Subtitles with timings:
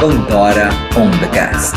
[0.00, 1.76] Pandora on the Cast.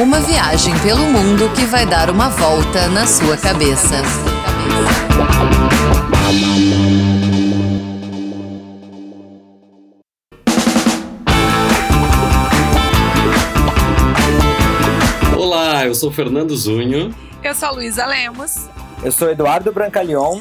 [0.00, 3.96] Uma viagem pelo mundo que vai dar uma volta na sua cabeça.
[15.36, 17.14] Olá, eu sou Fernando Zunho.
[17.42, 18.68] Eu sou a Luísa Lemos.
[19.02, 20.40] Eu sou Eduardo Brancalion.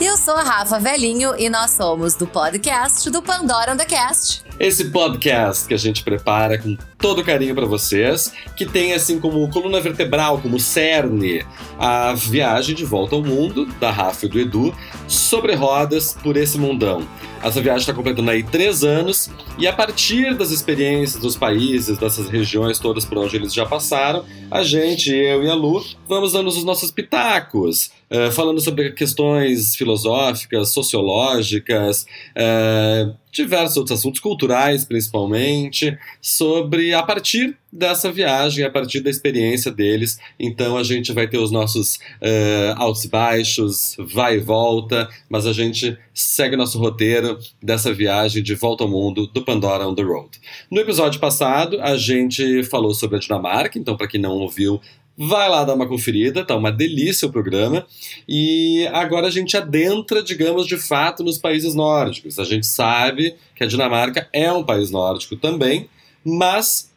[0.00, 4.44] Eu sou a Rafa Velhinho e nós somos do podcast do Pandora on the Cast.
[4.58, 9.50] Esse podcast que a gente prepara com todo carinho para vocês, que tem assim como
[9.50, 11.44] coluna vertebral, como cerne,
[11.76, 14.74] a viagem de volta ao mundo da Rafa e do Edu
[15.08, 17.06] sobre rodas por esse mundão.
[17.42, 19.28] Essa viagem está completando aí três anos
[19.58, 24.24] e a partir das experiências dos países, dessas regiões todas por onde eles já passaram,
[24.50, 29.76] a gente, eu e a Lu, vamos dando os nossos pitacos, uh, falando sobre questões
[29.76, 39.00] filosóficas, sociológicas, uh, diversos outros assuntos culturais, principalmente, sobre a partir dessa viagem, a partir
[39.00, 40.18] da experiência deles.
[40.38, 45.46] Então a gente vai ter os nossos uh, altos e baixos, vai e volta, mas
[45.46, 50.02] a gente segue nosso roteiro dessa viagem de volta ao mundo do Pandora on the
[50.02, 50.40] Road.
[50.70, 54.80] No episódio passado, a gente falou sobre a Dinamarca, então para quem não ouviu,
[55.16, 57.86] Vai lá dar uma conferida, tá uma delícia o programa.
[58.28, 62.38] E agora a gente adentra, digamos, de fato nos países nórdicos.
[62.38, 65.88] A gente sabe que a Dinamarca é um país nórdico também,
[66.24, 66.92] mas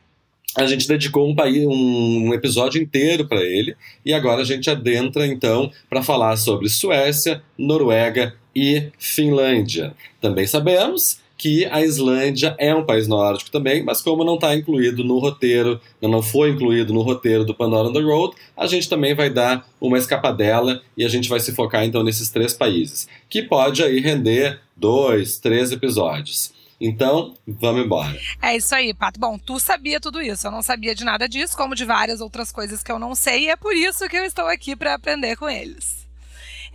[0.55, 5.27] a gente dedicou um, país, um episódio inteiro para ele e agora a gente adentra
[5.27, 9.93] então para falar sobre Suécia, Noruega e Finlândia.
[10.19, 15.03] Também sabemos que a Islândia é um país nórdico também, mas como não está incluído
[15.03, 19.13] no roteiro, não foi incluído no roteiro do Pandora on the Road, a gente também
[19.13, 23.43] vai dar uma escapadela e a gente vai se focar então nesses três países, que
[23.43, 26.55] pode aí render dois, três episódios.
[26.79, 28.19] Então, vamos embora.
[28.41, 29.19] É isso aí, Pato.
[29.19, 30.45] Bom, tu sabia tudo isso.
[30.45, 33.45] Eu não sabia de nada disso, como de várias outras coisas que eu não sei,
[33.45, 36.06] e é por isso que eu estou aqui para aprender com eles.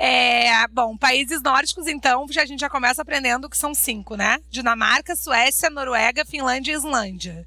[0.05, 4.37] É, bom, países nórdicos, então, a gente já começa aprendendo que são cinco, né?
[4.51, 7.47] Dinamarca, Suécia, Noruega, Finlândia e Islândia.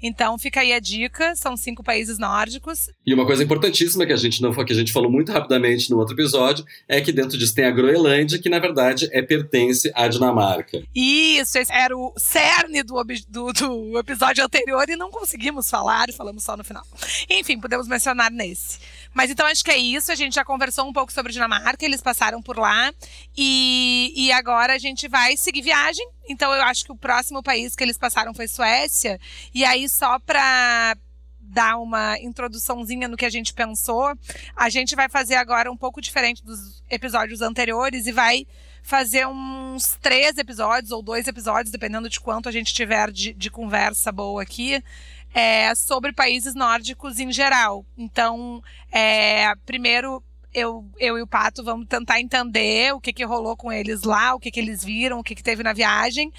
[0.00, 2.90] Então fica aí a dica, são cinco países nórdicos.
[3.06, 5.98] E uma coisa importantíssima que a gente não que a gente falou muito rapidamente no
[5.98, 10.08] outro episódio é que dentro disso tem a Groenlândia, que na verdade é pertence à
[10.08, 10.82] Dinamarca.
[10.92, 16.42] Isso, esse era o cerne do, do, do episódio anterior e não conseguimos falar, falamos
[16.42, 16.84] só no final.
[17.30, 18.80] Enfim, podemos mencionar nesse.
[19.14, 20.10] Mas então acho que é isso.
[20.10, 22.92] A gente já conversou um pouco sobre Dinamarca, eles passaram por lá.
[23.36, 26.06] E, e agora a gente vai seguir viagem.
[26.28, 29.20] Então eu acho que o próximo país que eles passaram foi Suécia.
[29.54, 30.96] E aí, só para
[31.48, 34.16] dar uma introduçãozinha no que a gente pensou,
[34.54, 38.46] a gente vai fazer agora um pouco diferente dos episódios anteriores e vai
[38.82, 43.50] fazer uns três episódios ou dois episódios, dependendo de quanto a gente tiver de, de
[43.50, 44.82] conversa boa aqui
[45.34, 47.84] é, sobre países nórdicos em geral.
[47.98, 50.22] Então, é, primeiro
[50.56, 54.34] eu, eu e o Pato vamos tentar entender o que, que rolou com eles lá,
[54.34, 56.32] o que, que eles viram, o que, que teve na viagem.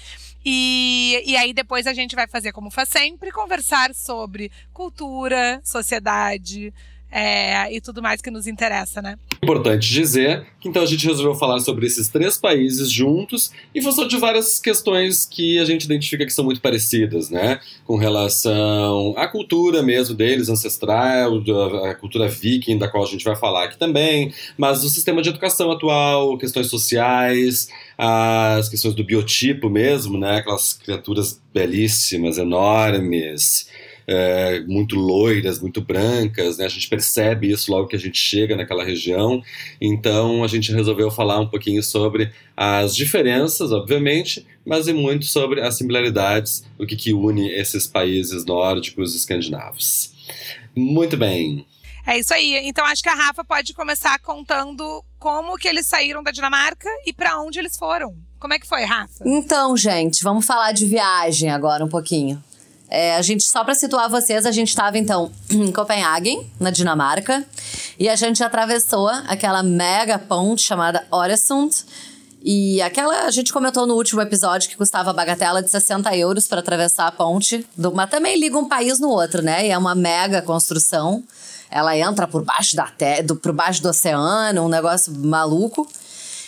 [0.50, 6.72] E, e aí depois a gente vai fazer como faz sempre, conversar sobre cultura, sociedade,
[7.10, 9.16] é, e tudo mais que nos interessa, né?
[9.42, 14.06] Importante dizer que então a gente resolveu falar sobre esses três países juntos e falou
[14.06, 17.60] de várias questões que a gente identifica que são muito parecidas, né?
[17.84, 21.42] Com relação à cultura mesmo deles, ancestral,
[21.84, 25.30] a cultura viking, da qual a gente vai falar aqui também, mas o sistema de
[25.30, 30.36] educação atual, questões sociais, as questões do biotipo mesmo, né?
[30.36, 33.66] Aquelas criaturas belíssimas, enormes
[34.08, 36.64] é, muito loiras, muito brancas, né?
[36.64, 39.42] A gente percebe isso logo que a gente chega naquela região.
[39.78, 45.60] Então a gente resolveu falar um pouquinho sobre as diferenças, obviamente, mas e muito sobre
[45.60, 50.12] as similaridades, o que, que une esses países nórdicos e escandinavos.
[50.74, 51.66] Muito bem.
[52.06, 52.62] É isso aí.
[52.64, 57.12] Então acho que a Rafa pode começar contando como que eles saíram da Dinamarca e
[57.12, 58.16] para onde eles foram.
[58.38, 59.24] Como é que foi, Rafa?
[59.26, 62.42] Então, gente, vamos falar de viagem agora um pouquinho.
[62.90, 67.44] É, a gente, só para situar vocês, a gente estava então em Copenhague, na Dinamarca,
[67.98, 71.74] e a gente atravessou aquela mega ponte chamada Øresund.
[72.42, 76.46] E aquela, a gente comentou no último episódio que custava a bagatela de 60 euros
[76.46, 79.66] para atravessar a ponte, do, mas também liga um país no outro, né?
[79.66, 81.22] E é uma mega construção.
[81.70, 85.86] Ela entra por baixo da terra, do, por baixo do oceano, um negócio maluco.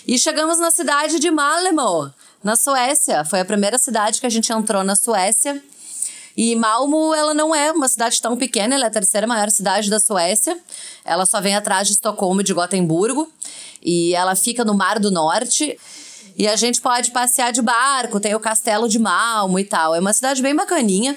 [0.06, 2.10] E chegamos na cidade de Malmö,
[2.42, 3.24] na Suécia.
[3.24, 5.62] Foi a primeira cidade que a gente entrou na Suécia.
[6.36, 9.90] E Malmo, ela não é uma cidade tão pequena, ela é a terceira maior cidade
[9.90, 10.58] da Suécia.
[11.04, 13.30] Ela só vem atrás de Estocolmo e de Gotemburgo.
[13.82, 15.78] E ela fica no Mar do Norte.
[16.36, 19.94] E a gente pode passear de barco, tem o Castelo de Malmo e tal.
[19.94, 21.16] É uma cidade bem bacaninha.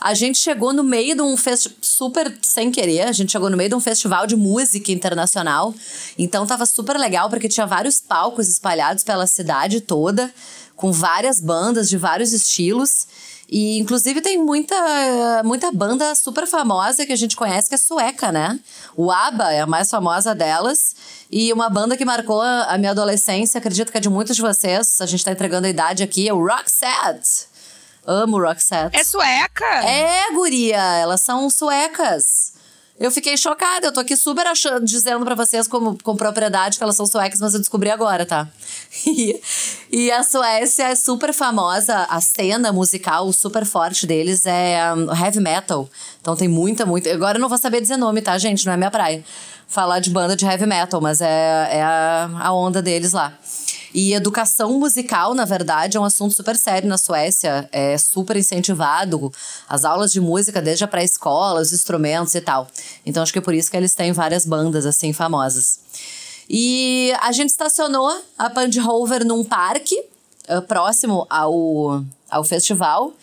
[0.00, 3.56] A gente chegou no meio de um festival, super sem querer, a gente chegou no
[3.56, 5.74] meio de um festival de música internacional.
[6.18, 10.32] Então tava super legal, porque tinha vários palcos espalhados pela cidade toda,
[10.76, 13.06] com várias bandas de vários estilos.
[13.48, 18.32] E inclusive tem muita, muita banda super famosa que a gente conhece que é sueca,
[18.32, 18.58] né?
[18.96, 20.96] O ABBA é a mais famosa delas.
[21.30, 25.00] E uma banda que marcou a minha adolescência, acredito que é de muitos de vocês,
[25.00, 27.46] a gente tá entregando a idade aqui, é o Roxette.
[28.04, 28.96] Amo Roxette.
[28.96, 29.64] É sueca?
[29.64, 32.35] É, guria, elas são suecas.
[32.98, 36.82] Eu fiquei chocada, eu tô aqui super achando, dizendo para vocês como, com propriedade que
[36.82, 38.48] elas são suecas, mas eu descobri agora, tá?
[39.06, 39.40] E,
[39.92, 45.40] e a Suécia é super famosa, a cena musical super forte deles é um, heavy
[45.40, 45.88] metal.
[46.20, 47.12] Então tem muita, muita.
[47.12, 48.64] Agora eu não vou saber dizer nome, tá, gente?
[48.64, 49.22] Não é minha praia.
[49.68, 53.36] Falar de banda de heavy metal, mas é, é a, a onda deles lá.
[53.98, 59.32] E educação musical, na verdade, é um assunto super sério na Suécia, é super incentivado.
[59.66, 62.68] As aulas de música, desde a pré-escola, os instrumentos e tal.
[63.06, 65.80] Então acho que é por isso que eles têm várias bandas assim famosas.
[66.46, 69.98] E a gente estacionou a Band Rover num parque
[70.46, 73.14] uh, próximo ao, ao festival.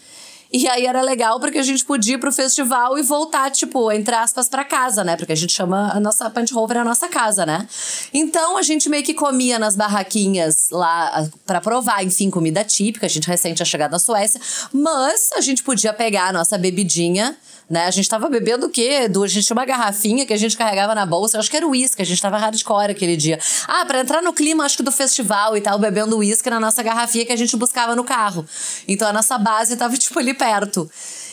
[0.55, 4.13] E aí era legal porque a gente podia ir pro festival e voltar, tipo, entre
[4.13, 5.17] aspas, para casa, né?
[5.17, 7.67] Porque a gente chama a nossa Punch Rover a nossa casa, né?
[8.13, 13.07] Então a gente meio que comia nas barraquinhas lá para provar, enfim, comida típica.
[13.07, 14.39] A gente recente tinha chegado na Suécia,
[14.71, 17.35] mas a gente podia pegar a nossa bebidinha
[17.69, 17.85] né?
[17.85, 19.09] A gente tava bebendo o quê?
[19.09, 21.39] A gente tinha uma garrafinha que a gente carregava na bolsa.
[21.39, 23.39] Acho que era uísque, a gente tava hardcore aquele dia.
[23.67, 26.83] Ah, para entrar no clima, acho que do festival e tal, bebendo uísque na nossa
[26.83, 28.45] garrafinha que a gente buscava no carro.
[28.87, 30.89] Então a nossa base tava, tipo, ali perto.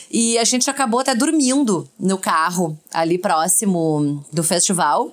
[0.09, 5.11] E a gente acabou até dormindo no carro, ali próximo do festival.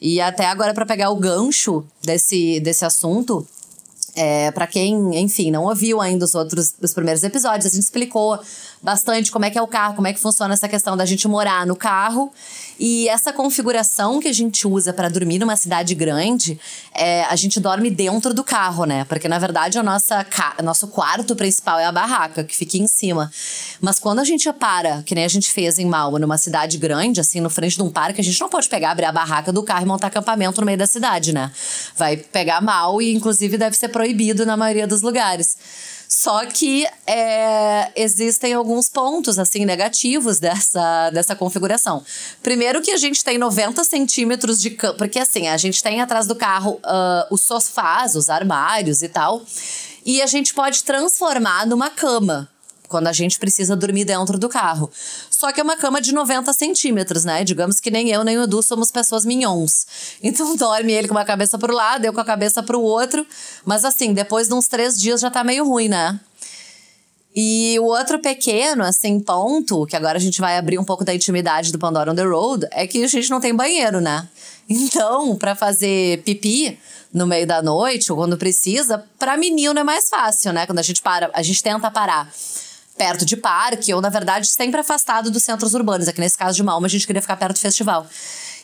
[0.00, 3.46] E até agora, para pegar o gancho desse, desse assunto,
[4.14, 8.38] é, para quem, enfim, não ouviu ainda os outros os primeiros episódios, a gente explicou
[8.84, 11.26] bastante como é que é o carro, como é que funciona essa questão da gente
[11.26, 12.30] morar no carro.
[12.78, 16.60] E essa configuração que a gente usa para dormir numa cidade grande,
[16.92, 19.04] é, a gente dorme dentro do carro, né?
[19.04, 20.26] Porque na verdade a nossa
[20.62, 23.30] nosso quarto principal é a barraca, que fica em cima.
[23.80, 27.20] Mas quando a gente para, que nem a gente fez em Malmo, numa cidade grande,
[27.20, 29.62] assim, no frente de um parque, a gente não pode pegar, abrir a barraca do
[29.62, 31.50] carro e montar acampamento no meio da cidade, né?
[31.96, 35.56] Vai pegar mal e inclusive deve ser proibido na maioria dos lugares.
[36.08, 42.04] Só que é, existem alguns pontos assim negativos dessa, dessa configuração.
[42.42, 46.26] Primeiro que a gente tem 90 centímetros de cama, porque assim, a gente tem atrás
[46.26, 49.42] do carro uh, os sofás, os armários e tal,
[50.04, 52.48] e a gente pode transformar numa cama
[52.88, 54.90] quando a gente precisa dormir dentro do carro.
[55.44, 57.44] Só que é uma cama de 90 centímetros, né?
[57.44, 59.86] Digamos que nem eu nem o Edu somos pessoas mignons.
[60.24, 63.26] Então dorme ele com uma cabeça pro lado, eu com a cabeça pro outro.
[63.62, 66.18] Mas assim, depois de uns três dias já tá meio ruim, né?
[67.36, 71.14] E o outro pequeno, assim, ponto, que agora a gente vai abrir um pouco da
[71.14, 74.26] intimidade do Pandora on the Road, é que a gente não tem banheiro, né?
[74.66, 76.78] Então, para fazer pipi
[77.12, 80.64] no meio da noite ou quando precisa, para menino é mais fácil, né?
[80.64, 82.32] Quando a gente para, a gente tenta parar
[82.96, 86.08] perto de parque, ou na verdade sempre afastado dos centros urbanos.
[86.08, 88.06] Aqui nesse caso de Malma, a gente queria ficar perto do festival.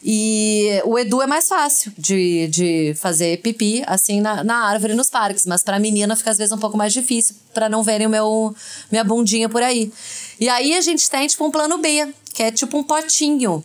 [0.03, 5.11] E o Edu é mais fácil de, de fazer pipi, assim, na, na árvore nos
[5.11, 5.45] parques.
[5.45, 8.55] Mas pra menina fica às vezes um pouco mais difícil, para não verem o meu,
[8.91, 9.93] minha bundinha por aí.
[10.39, 13.63] E aí a gente tem, tipo, um plano B, que é tipo um potinho,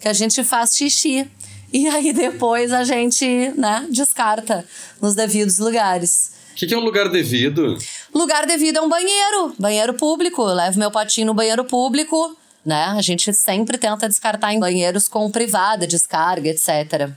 [0.00, 1.30] que a gente faz xixi.
[1.72, 4.64] E aí depois a gente, né, descarta
[5.00, 6.32] nos devidos lugares.
[6.52, 7.76] O que, que, é um lugar devido?
[8.14, 10.42] Lugar devido é um banheiro, banheiro público.
[10.42, 12.84] Eu levo meu potinho no banheiro público, né?
[12.96, 17.10] A gente sempre tenta descartar em banheiros com privada, descarga, etc.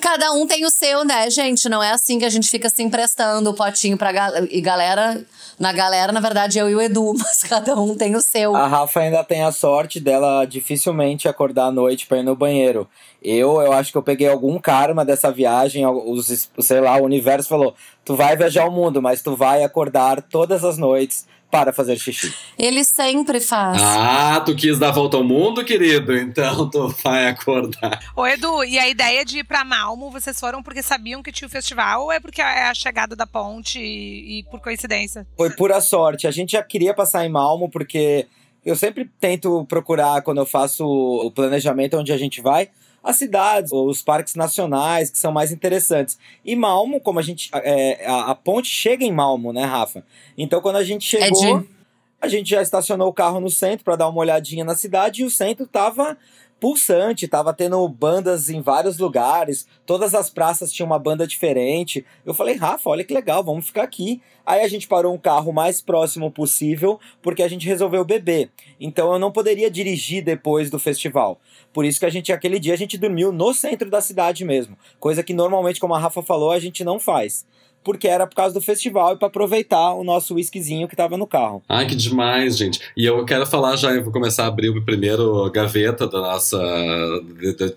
[0.00, 1.68] Cada um tem o seu, né, gente?
[1.68, 4.46] Não é assim que a gente fica se emprestando o potinho pra galera.
[4.50, 5.24] E galera,
[5.58, 8.54] na galera, na verdade, eu e o Edu, mas cada um tem o seu.
[8.54, 12.88] A Rafa ainda tem a sorte dela dificilmente acordar à noite pra ir no banheiro.
[13.20, 17.48] Eu, eu acho que eu peguei algum karma dessa viagem, os, sei lá, o universo
[17.48, 17.74] falou:
[18.04, 22.32] tu vai viajar o mundo, mas tu vai acordar todas as noites para fazer xixi.
[22.58, 23.80] Ele sempre faz.
[23.82, 26.16] Ah, tu quis dar a volta ao mundo, querido?
[26.16, 28.00] Então tu vai acordar.
[28.14, 31.48] Ô, Edu, e a ideia de ir pra Malmo, vocês foram porque sabiam que tinha
[31.48, 35.26] o festival ou é porque é a chegada da ponte e, e por coincidência?
[35.36, 36.26] Foi pura sorte.
[36.26, 38.26] A gente já queria passar em Malmo porque
[38.64, 42.68] eu sempre tento procurar, quando eu faço o planejamento onde a gente vai,
[43.08, 46.18] as cidades, os parques nacionais que são mais interessantes.
[46.44, 47.48] E Malmo, como a gente.
[47.54, 50.04] É, a, a, ponte chega em Malmo, né, Rafa?
[50.36, 51.56] Então quando a gente chegou.
[51.56, 51.78] É de...
[52.20, 55.24] A gente já estacionou o carro no centro para dar uma olhadinha na cidade e
[55.24, 56.18] o centro tava
[56.60, 62.04] pulsante, tava tendo bandas em vários lugares, todas as praças tinham uma banda diferente.
[62.26, 64.20] Eu falei, Rafa, olha que legal, vamos ficar aqui.
[64.44, 68.50] Aí a gente parou um carro mais próximo possível, porque a gente resolveu beber.
[68.80, 71.40] Então eu não poderia dirigir depois do festival.
[71.78, 74.76] Por isso que a gente, aquele dia, a gente dormiu no centro da cidade mesmo.
[74.98, 77.46] Coisa que normalmente, como a Rafa falou, a gente não faz
[77.84, 81.26] porque era por causa do festival e para aproveitar o nosso whiskyzinho que tava no
[81.26, 81.62] carro.
[81.68, 82.80] Ai, que demais, gente.
[82.96, 86.58] E eu quero falar já, eu vou começar a abrir o primeiro gaveta da nossa,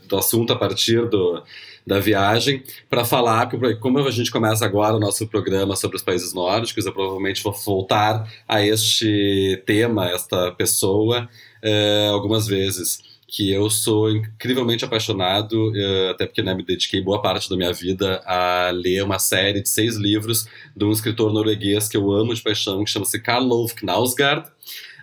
[0.10, 1.41] do assunto a partir do,
[1.86, 6.03] da viagem, para falar, porque como a gente começa agora o nosso programa sobre os
[6.03, 11.29] países nórdicos, eu provavelmente vou voltar a este tema, esta pessoa,
[11.62, 17.21] é, algumas vezes que eu sou incrivelmente apaixonado, eh, até porque né, me dediquei boa
[17.21, 20.45] parte da minha vida a ler uma série de seis livros
[20.75, 24.50] de um escritor norueguês que eu amo de paixão, que chama-se Karl Ove Knausgaard.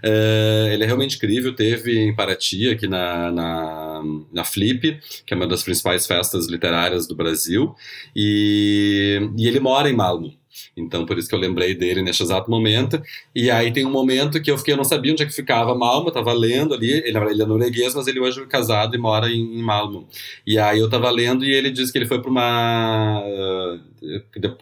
[0.04, 5.36] Uh, ele é realmente incrível, teve em Paraty, aqui na, na, na, Flip, que é
[5.36, 7.74] uma das principais festas literárias do Brasil,
[8.14, 10.37] e, e ele mora em Malmo.
[10.76, 13.00] Então, por isso que eu lembrei dele neste exato momento.
[13.34, 15.74] E aí tem um momento que eu fiquei, eu não sabia onde é que ficava
[15.74, 18.98] Malmo, eu tava lendo ali, ele, ele é norueguês, mas ele hoje é casado e
[18.98, 20.08] mora em, em Malmo.
[20.46, 23.22] E aí eu tava lendo e ele disse que ele foi para uma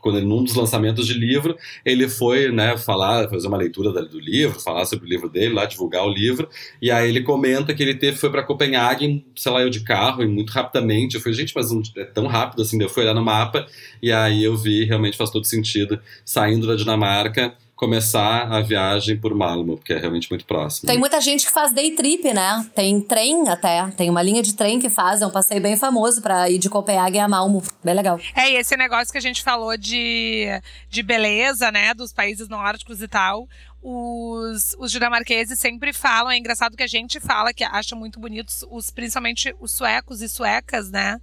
[0.01, 4.19] quando ele, num dos lançamentos de livro, ele foi, né, falar, fazer uma leitura do
[4.19, 6.49] livro, falar sobre o livro dele, lá divulgar o livro,
[6.81, 10.23] e aí ele comenta que ele teve, foi para Copenhague, sei lá, eu de carro,
[10.23, 13.25] e muito rapidamente, eu falei, gente, mas é tão rápido assim, eu fui olhar no
[13.25, 13.67] mapa,
[14.03, 15.86] e aí eu vi, realmente faz todo sentido,
[16.25, 20.89] saindo da Dinamarca, começar a viagem por Malmo, porque é realmente muito próximo.
[20.89, 22.67] Tem muita gente que faz day trip, né?
[22.75, 23.87] Tem trem até.
[23.91, 26.71] Tem uma linha de trem que faz, é um passeio bem famoso para ir de
[26.71, 27.63] Copenhague a Malmo.
[27.85, 28.19] Bem legal.
[28.35, 30.47] É, e esse negócio que a gente falou de,
[30.89, 31.93] de beleza, né?
[31.93, 33.47] Dos países nórdicos e tal.
[33.83, 38.65] Os, os dinamarqueses sempre falam, é engraçado que a gente fala que acha muito bonitos,
[38.69, 41.21] os, principalmente os suecos e suecas, né?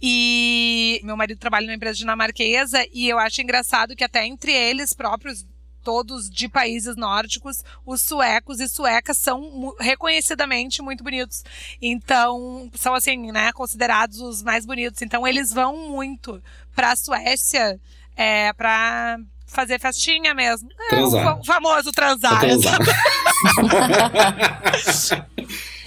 [0.00, 4.92] E meu marido trabalha numa empresa dinamarquesa e eu acho engraçado que até entre eles
[4.92, 5.44] próprios
[5.84, 11.44] todos de países nórdicos, os suecos e suecas são reconhecidamente muito bonitos.
[11.80, 15.02] Então, são assim, né, considerados os mais bonitos.
[15.02, 16.42] Então, eles vão muito
[16.74, 17.78] para a Suécia
[18.16, 20.68] é, para fazer festinha mesmo.
[20.86, 21.38] É, transar.
[21.38, 22.40] o famoso transar.
[22.40, 22.78] transar.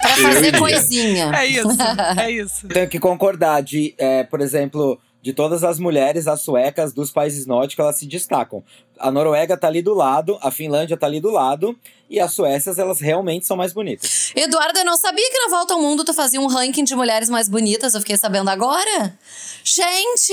[0.00, 1.32] Pra fazer coisinha.
[1.34, 1.76] É isso,
[2.16, 2.68] é isso.
[2.68, 7.44] Tenho que concordar de, é, por exemplo, de todas as mulheres, as suecas dos países
[7.44, 8.64] nórdicos, elas se destacam.
[8.98, 12.78] A Noruega tá ali do lado, a Finlândia tá ali do lado, e as suécias,
[12.78, 14.32] elas realmente são mais bonitas.
[14.34, 17.28] Eduardo, eu não sabia que na Volta ao Mundo tu fazia um ranking de mulheres
[17.28, 19.18] mais bonitas, eu fiquei sabendo agora.
[19.62, 20.32] Gente,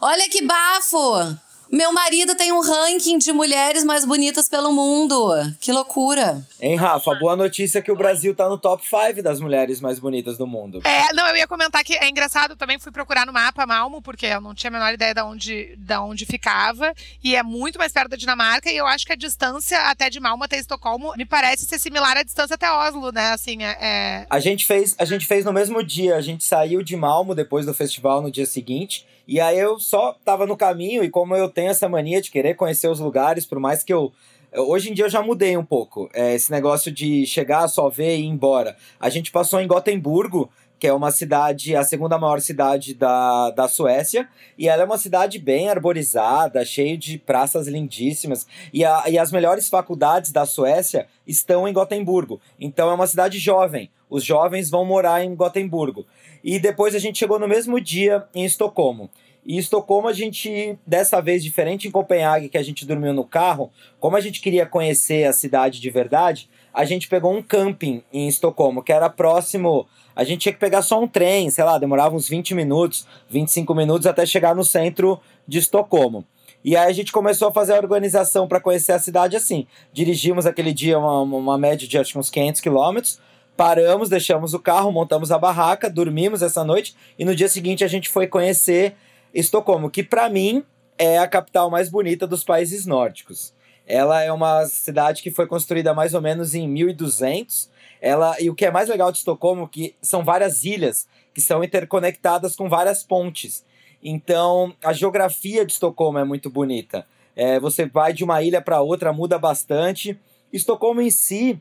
[0.00, 1.38] olha que bafo!
[1.72, 5.32] Meu marido tem um ranking de mulheres mais bonitas pelo mundo.
[5.58, 6.46] Que loucura.
[6.60, 7.14] Hein, Rafa?
[7.14, 10.82] Boa notícia que o Brasil tá no top 5 das mulheres mais bonitas do mundo.
[10.84, 14.26] É, não, eu ia comentar que é engraçado, também fui procurar no mapa Malmo, porque
[14.26, 16.92] eu não tinha a menor ideia de onde, de onde ficava.
[17.24, 20.20] E é muito mais perto da Dinamarca, e eu acho que a distância até de
[20.20, 23.30] Malmo até Estocolmo me parece ser similar à distância até Oslo, né?
[23.30, 23.78] Assim, é...
[23.80, 26.16] é a, gente fez, a gente fez no mesmo dia.
[26.16, 29.06] A gente saiu de Malmo depois do festival no dia seguinte.
[29.26, 32.54] E aí eu só tava no caminho, e como eu tenho essa mania de querer
[32.54, 34.12] conhecer os lugares, por mais que eu.
[34.54, 36.10] Hoje em dia eu já mudei um pouco.
[36.12, 38.76] É, esse negócio de chegar, só ver e ir embora.
[39.00, 40.50] A gente passou em Gotemburgo,
[40.82, 44.98] que é uma cidade, a segunda maior cidade da, da Suécia, e ela é uma
[44.98, 51.06] cidade bem arborizada, cheia de praças lindíssimas, e, a, e as melhores faculdades da Suécia
[51.24, 52.40] estão em Gotemburgo.
[52.58, 53.92] Então é uma cidade jovem.
[54.10, 56.04] Os jovens vão morar em Gotemburgo.
[56.42, 59.08] E depois a gente chegou no mesmo dia em Estocolmo.
[59.46, 63.70] E Estocolmo a gente, dessa vez diferente em Copenhague, que a gente dormiu no carro,
[64.00, 68.28] como a gente queria conhecer a cidade de verdade, a gente pegou um camping em
[68.28, 69.86] Estocolmo, que era próximo.
[70.14, 73.74] A gente tinha que pegar só um trem, sei lá, demorava uns 20 minutos, 25
[73.74, 76.24] minutos até chegar no centro de Estocolmo.
[76.64, 79.66] E aí a gente começou a fazer a organização para conhecer a cidade assim.
[79.92, 83.20] Dirigimos aquele dia uma, uma média de acho que uns 500 quilômetros
[83.56, 87.88] paramos, deixamos o carro, montamos a barraca, dormimos essa noite e no dia seguinte a
[87.88, 88.94] gente foi conhecer
[89.34, 90.62] Estocolmo, que para mim
[90.96, 93.52] é a capital mais bonita dos países nórdicos.
[93.86, 97.70] Ela é uma cidade que foi construída mais ou menos em 1200.
[98.00, 101.40] Ela e o que é mais legal de Estocolmo é que são várias ilhas que
[101.40, 103.64] são interconectadas com várias pontes.
[104.02, 107.06] Então, a geografia de Estocolmo é muito bonita.
[107.34, 110.18] É, você vai de uma ilha para outra, muda bastante.
[110.52, 111.60] Estocolmo em si,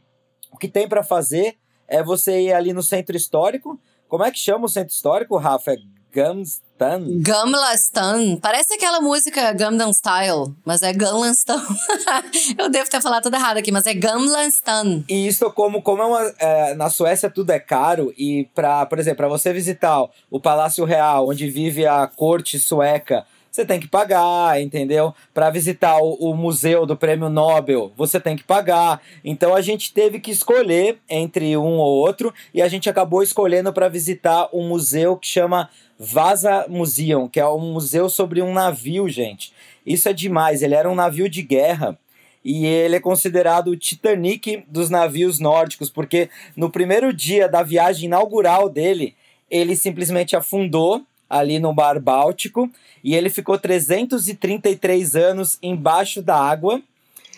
[0.52, 3.80] o que tem para fazer é você ir ali no centro histórico.
[4.08, 5.72] Como é que chama o centro histórico, Rafa?
[5.72, 5.78] É
[6.14, 7.22] Gamstan.
[7.22, 8.38] Gamla Stan.
[8.38, 11.62] Parece aquela música Gangnam Style, mas é Gangnam Stan.
[12.58, 15.04] Eu devo ter falado tudo errado aqui, mas é Gamla Stan.
[15.08, 19.00] E isso, como, como é uma, é, na Suécia tudo é caro, e para, por
[19.00, 23.88] exemplo, para você visitar o Palácio Real, onde vive a corte sueca, você tem que
[23.88, 25.14] pagar, entendeu?
[25.34, 29.02] Para visitar o, o, museu do Prêmio Nobel, você tem que pagar.
[29.26, 33.74] Então a gente teve que escolher entre um ou outro e a gente acabou escolhendo
[33.74, 35.70] para visitar um museu que chama
[36.04, 39.54] Vasa Museum, que é um museu sobre um navio, gente.
[39.86, 40.64] Isso é demais.
[40.64, 41.96] Ele era um navio de guerra
[42.44, 46.28] e ele é considerado o Titanic dos navios nórdicos, porque
[46.58, 49.14] no primeiro dia da viagem inaugural dele,
[49.48, 52.68] ele simplesmente afundou ali no Mar Báltico
[53.04, 56.82] e ele ficou 333 anos embaixo da água.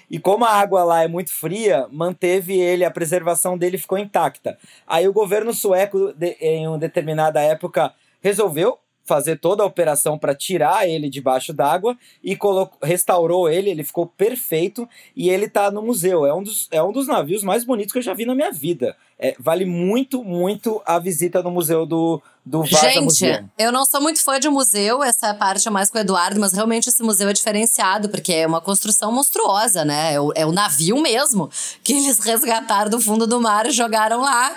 [0.10, 4.58] E como a água lá é muito fria, manteve ele, a preservação dele ficou intacta.
[4.88, 7.93] Aí o governo sueco, em uma determinada época,
[8.24, 13.84] resolveu fazer toda a operação para tirar ele debaixo d'água e colocou, restaurou ele, ele
[13.84, 16.25] ficou perfeito e ele está no museu.
[16.25, 18.51] É um, dos, é um dos navios mais bonitos que eu já vi na minha
[18.51, 18.96] vida.
[19.20, 23.50] É, vale muito, muito a visita no museu do, do Vaza Gente, Museum.
[23.57, 26.51] eu não sou muito fã de museu, essa parte é mais com o Eduardo, mas
[26.51, 30.13] realmente esse museu é diferenciado, porque é uma construção monstruosa, né?
[30.15, 31.50] É o, é o navio mesmo
[31.83, 34.53] que eles resgataram do fundo do mar e jogaram lá.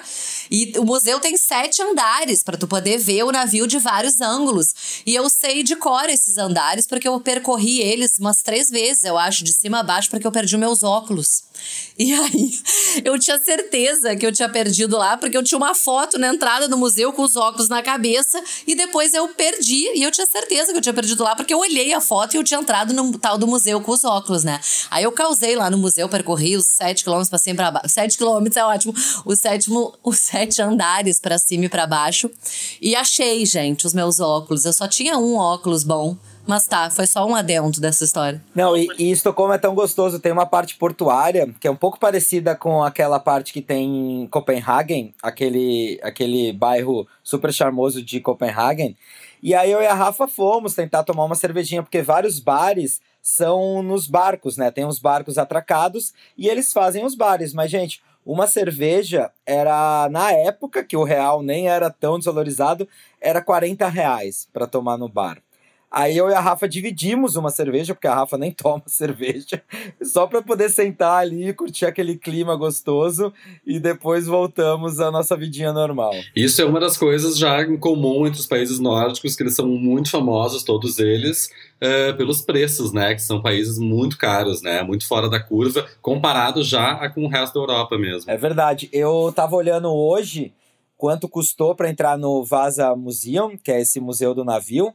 [0.50, 5.02] E o museu tem sete andares para tu poder ver o navio de vários ângulos.
[5.04, 9.18] E eu sei de cor esses andares, porque eu percorri eles umas três vezes, eu
[9.18, 11.44] acho, de cima a baixo, porque eu perdi meus óculos.
[11.98, 12.50] E aí,
[13.06, 16.68] eu tinha certeza que eu tinha perdido lá, porque eu tinha uma foto na entrada
[16.68, 20.72] do museu com os óculos na cabeça, e depois eu perdi, e eu tinha certeza
[20.72, 23.18] que eu tinha perdido lá, porque eu olhei a foto e eu tinha entrado no
[23.18, 24.60] tal do museu com os óculos, né?
[24.90, 27.88] Aí eu causei lá no museu, percorri os sete quilômetros pra cima e pra baixo.
[27.88, 28.94] Sete quilômetros é ótimo.
[29.24, 32.30] Os, sétimo, os sete andares para cima e para baixo.
[32.80, 34.64] E achei, gente, os meus óculos.
[34.64, 36.16] Eu só tinha um óculos bom.
[36.46, 38.40] Mas tá, foi só um adendo dessa história.
[38.54, 40.20] Não, e, e Estocolmo é tão gostoso.
[40.20, 44.26] Tem uma parte portuária que é um pouco parecida com aquela parte que tem em
[44.28, 48.96] Copenhagen, aquele, aquele bairro super charmoso de Copenhagen.
[49.42, 53.82] E aí eu e a Rafa fomos tentar tomar uma cervejinha, porque vários bares são
[53.82, 54.70] nos barcos, né?
[54.70, 57.52] Tem os barcos atracados e eles fazem os bares.
[57.52, 62.88] Mas, gente, uma cerveja era, na época, que o real nem era tão desvalorizado,
[63.20, 65.42] era 40 reais para tomar no bar.
[65.96, 69.62] Aí eu e a Rafa dividimos uma cerveja, porque a Rafa nem toma cerveja,
[70.02, 73.32] só para poder sentar ali, curtir aquele clima gostoso
[73.66, 76.12] e depois voltamos à nossa vidinha normal.
[76.36, 79.66] Isso é uma das coisas já em comum entre os países nórdicos, que eles são
[79.66, 81.48] muito famosos, todos eles,
[81.80, 83.14] é, pelos preços, né?
[83.14, 84.82] Que são países muito caros, né?
[84.82, 88.30] Muito fora da curva, comparado já com o resto da Europa mesmo.
[88.30, 88.90] É verdade.
[88.92, 90.52] Eu tava olhando hoje
[90.98, 94.92] quanto custou para entrar no Vasa Museum, que é esse museu do navio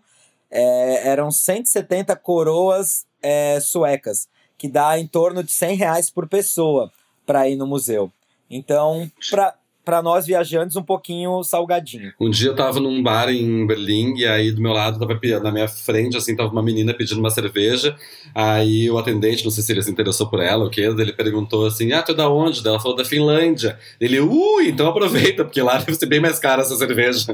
[0.52, 6.92] é, eram 170 coroas é, suecas, que dá em torno de 100 reais por pessoa
[7.26, 8.12] para ir no museu.
[8.50, 12.14] Então, para para nós viajantes um pouquinho salgadinho.
[12.20, 15.52] Um dia eu tava num bar em Berlim e aí do meu lado tava na
[15.52, 17.96] minha frente assim tava uma menina pedindo uma cerveja.
[18.34, 21.14] Aí o atendente, não sei se ele se interessou por ela ou o quê, ele
[21.14, 23.78] perguntou assim: "Ah, tu é da onde?" Ela falou da Finlândia.
[24.00, 27.34] Ele: "Ui, então aproveita, porque lá deve ser bem mais cara essa cerveja."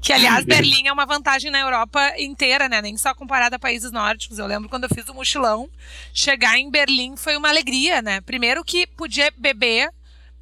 [0.00, 2.80] Que, aliás, Berlim é uma vantagem na Europa inteira, né?
[2.82, 4.38] Nem só comparada a países nórdicos.
[4.38, 5.68] Eu lembro quando eu fiz o mochilão,
[6.12, 8.20] chegar em Berlim foi uma alegria, né?
[8.20, 9.90] Primeiro que podia beber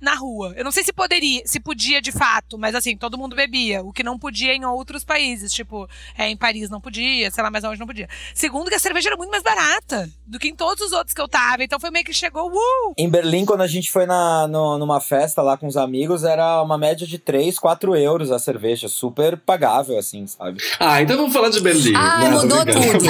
[0.00, 0.54] na rua.
[0.56, 3.92] Eu não sei se poderia, se podia de fato, mas assim, todo mundo bebia, o
[3.92, 7.64] que não podia em outros países, tipo, é, em Paris não podia, sei lá, mais
[7.64, 8.08] onde não podia.
[8.34, 11.20] Segundo, que a cerveja era muito mais barata do que em todos os outros que
[11.20, 12.94] eu tava, então foi meio que chegou, uh!
[12.96, 16.62] Em Berlim, quando a gente foi na, no, numa festa lá com os amigos, era
[16.62, 20.62] uma média de 3, 4 euros a cerveja, super pagável, assim, sabe?
[20.78, 21.92] Ah, então vamos falar de Berlim.
[21.94, 23.00] Ah, não, mudou tudo.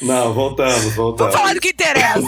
[0.02, 1.32] não, voltamos, voltamos.
[1.32, 2.20] Vamos falar do que interessa.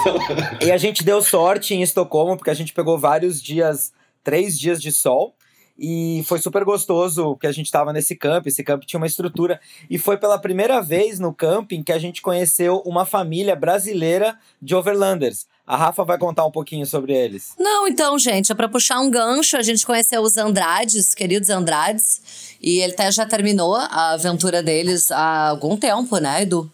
[0.61, 4.80] e a gente deu sorte em Estocolmo, porque a gente pegou vários dias, três dias
[4.80, 5.35] de sol.
[5.83, 8.46] E foi super gostoso que a gente estava nesse camp.
[8.46, 9.59] Esse camp tinha uma estrutura.
[9.88, 14.74] E foi pela primeira vez no camping que a gente conheceu uma família brasileira de
[14.74, 15.46] overlanders.
[15.66, 17.54] A Rafa vai contar um pouquinho sobre eles.
[17.59, 19.56] Não, então, gente, é para puxar um gancho.
[19.56, 22.56] A gente conheceu os Andrades, queridos Andrades.
[22.61, 26.70] E ele até já terminou a aventura deles há algum tempo, né, Edu?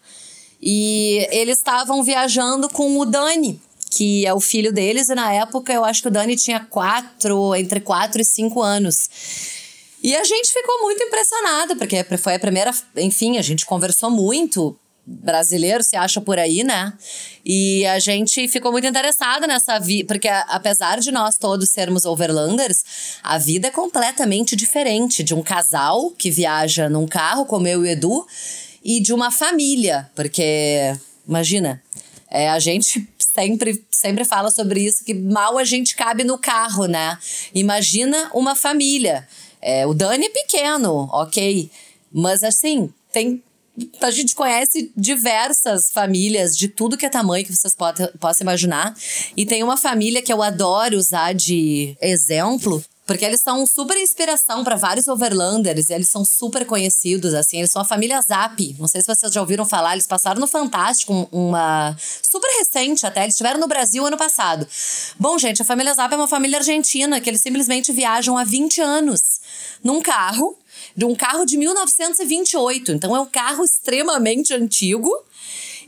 [0.61, 5.71] E eles estavam viajando com o Dani, que é o filho deles, e na época
[5.73, 9.09] eu acho que o Dani tinha quatro, entre quatro e cinco anos.
[10.03, 12.71] E a gente ficou muito impressionada, porque foi a primeira.
[12.95, 16.93] Enfim, a gente conversou muito brasileiro se acha por aí, né?
[17.45, 22.83] E a gente ficou muito interessada nessa vida, porque apesar de nós todos sermos overlanders,
[23.23, 27.89] a vida é completamente diferente de um casal que viaja num carro, como eu e
[27.89, 28.27] o Edu,
[28.83, 30.93] e de uma família, porque
[31.25, 31.81] imagina,
[32.29, 36.87] é, a gente sempre, sempre fala sobre isso, que mal a gente cabe no carro,
[36.87, 37.19] né?
[37.53, 39.27] Imagina uma família.
[39.61, 41.69] É, o Dani é pequeno, ok.
[42.11, 43.43] Mas assim, tem.
[44.01, 47.75] A gente conhece diversas famílias de tudo que é tamanho que vocês
[48.19, 48.95] possam imaginar.
[49.35, 54.65] E tem uma família que eu adoro usar de exemplo, porque eles são super inspiração
[54.65, 58.75] para vários overlanders, e eles são super conhecidos, assim, eles são a família Zap.
[58.77, 63.23] Não sei se vocês já ouviram falar, eles passaram no Fantástico, uma super recente até,
[63.23, 64.67] eles estiveram no Brasil ano passado.
[65.17, 68.81] Bom, gente, a família Zap é uma família argentina que eles simplesmente viajam há 20
[68.81, 69.39] anos
[69.81, 70.57] num carro,
[70.95, 72.91] de um carro de 1928.
[72.91, 75.09] Então é um carro extremamente antigo.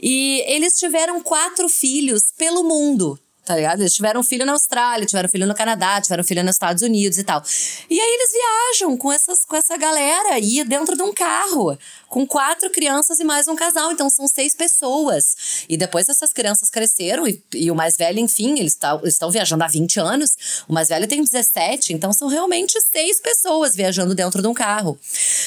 [0.02, 3.80] E eles tiveram quatro filhos pelo mundo tá ligado?
[3.80, 7.24] Eles tiveram filho na Austrália, tiveram filho no Canadá, tiveram filho nos Estados Unidos e
[7.24, 7.42] tal.
[7.90, 11.76] E aí eles viajam com, essas, com essa galera aí dentro de um carro,
[12.10, 13.92] com quatro crianças e mais um casal.
[13.92, 15.66] Então são seis pessoas.
[15.70, 19.68] E depois essas crianças cresceram e, e o mais velho, enfim, eles estão viajando há
[19.68, 20.36] 20 anos.
[20.68, 25.00] O mais velho tem 17, então são realmente seis pessoas viajando dentro de um carro.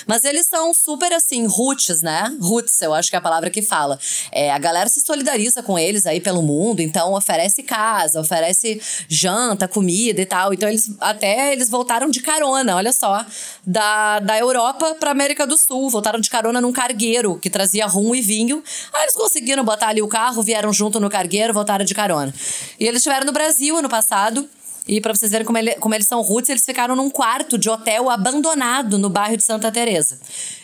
[0.07, 2.35] Mas eles são super assim, roots, né?
[2.40, 3.98] Roots, eu acho que é a palavra que fala.
[4.31, 9.66] É, a galera se solidariza com eles aí pelo mundo, então oferece casa, oferece janta,
[9.66, 10.55] comida e tal.
[10.55, 13.25] Então eles até eles voltaram de carona, olha só,
[13.66, 18.15] da, da Europa para América do Sul, voltaram de carona num cargueiro que trazia rum
[18.15, 18.62] e vinho.
[18.93, 22.33] Aí eles conseguiram botar ali o carro, vieram junto no cargueiro, voltaram de carona.
[22.79, 24.49] E eles estiveram no Brasil ano passado.
[24.87, 27.71] E para vocês verem como, ele, como eles são roots, eles ficaram num quarto de
[27.71, 30.19] hotel abandonado no bairro de Santa Teresa.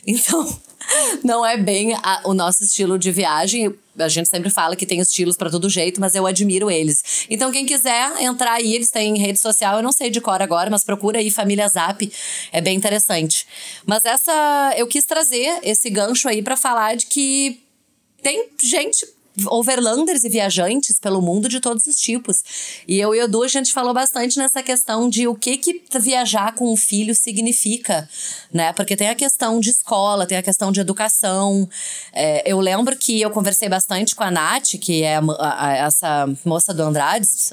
[0.07, 0.59] Então,
[1.23, 3.75] não é bem a, o nosso estilo de viagem.
[3.99, 7.27] A gente sempre fala que tem estilos para todo jeito, mas eu admiro eles.
[7.29, 10.71] Então, quem quiser entrar aí, eles têm rede social, eu não sei de cor agora,
[10.71, 12.11] mas procura aí Família Zap,
[12.53, 13.47] é bem interessante.
[13.85, 17.61] Mas essa, eu quis trazer esse gancho aí para falar de que
[18.23, 19.07] tem gente
[19.47, 22.43] overlanders e viajantes pelo mundo de todos os tipos.
[22.87, 25.83] E eu e o Edu, a gente falou bastante nessa questão de o que que
[25.99, 28.09] viajar com um filho significa,
[28.53, 28.73] né?
[28.73, 31.69] Porque tem a questão de escola, tem a questão de educação.
[32.13, 36.29] É, eu lembro que eu conversei bastante com a Nath, que é a, a, essa
[36.45, 37.53] moça do Andrades,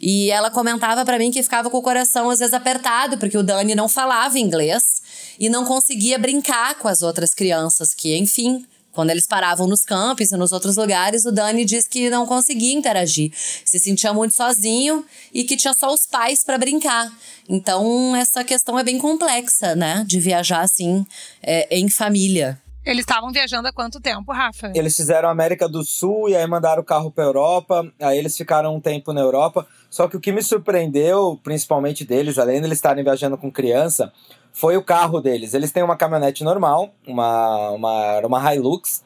[0.00, 3.42] e ela comentava para mim que ficava com o coração às vezes apertado, porque o
[3.42, 5.02] Dani não falava inglês
[5.38, 10.32] e não conseguia brincar com as outras crianças, que, enfim, quando eles paravam nos campos
[10.32, 15.04] e nos outros lugares, o Dani disse que não conseguia interagir, se sentia muito sozinho
[15.32, 17.10] e que tinha só os pais para brincar.
[17.48, 20.04] Então, essa questão é bem complexa, né?
[20.06, 21.04] De viajar assim,
[21.42, 22.60] é, em família.
[22.84, 24.72] Eles estavam viajando há quanto tempo, Rafa?
[24.74, 27.86] Eles fizeram América do Sul e aí mandaram o carro para Europa.
[28.00, 29.66] Aí eles ficaram um tempo na Europa.
[29.90, 34.10] Só que o que me surpreendeu, principalmente deles, além de eles estarem viajando com criança,
[34.52, 35.54] foi o carro deles.
[35.54, 39.02] Eles têm uma caminhonete normal, uma, uma, uma Hilux,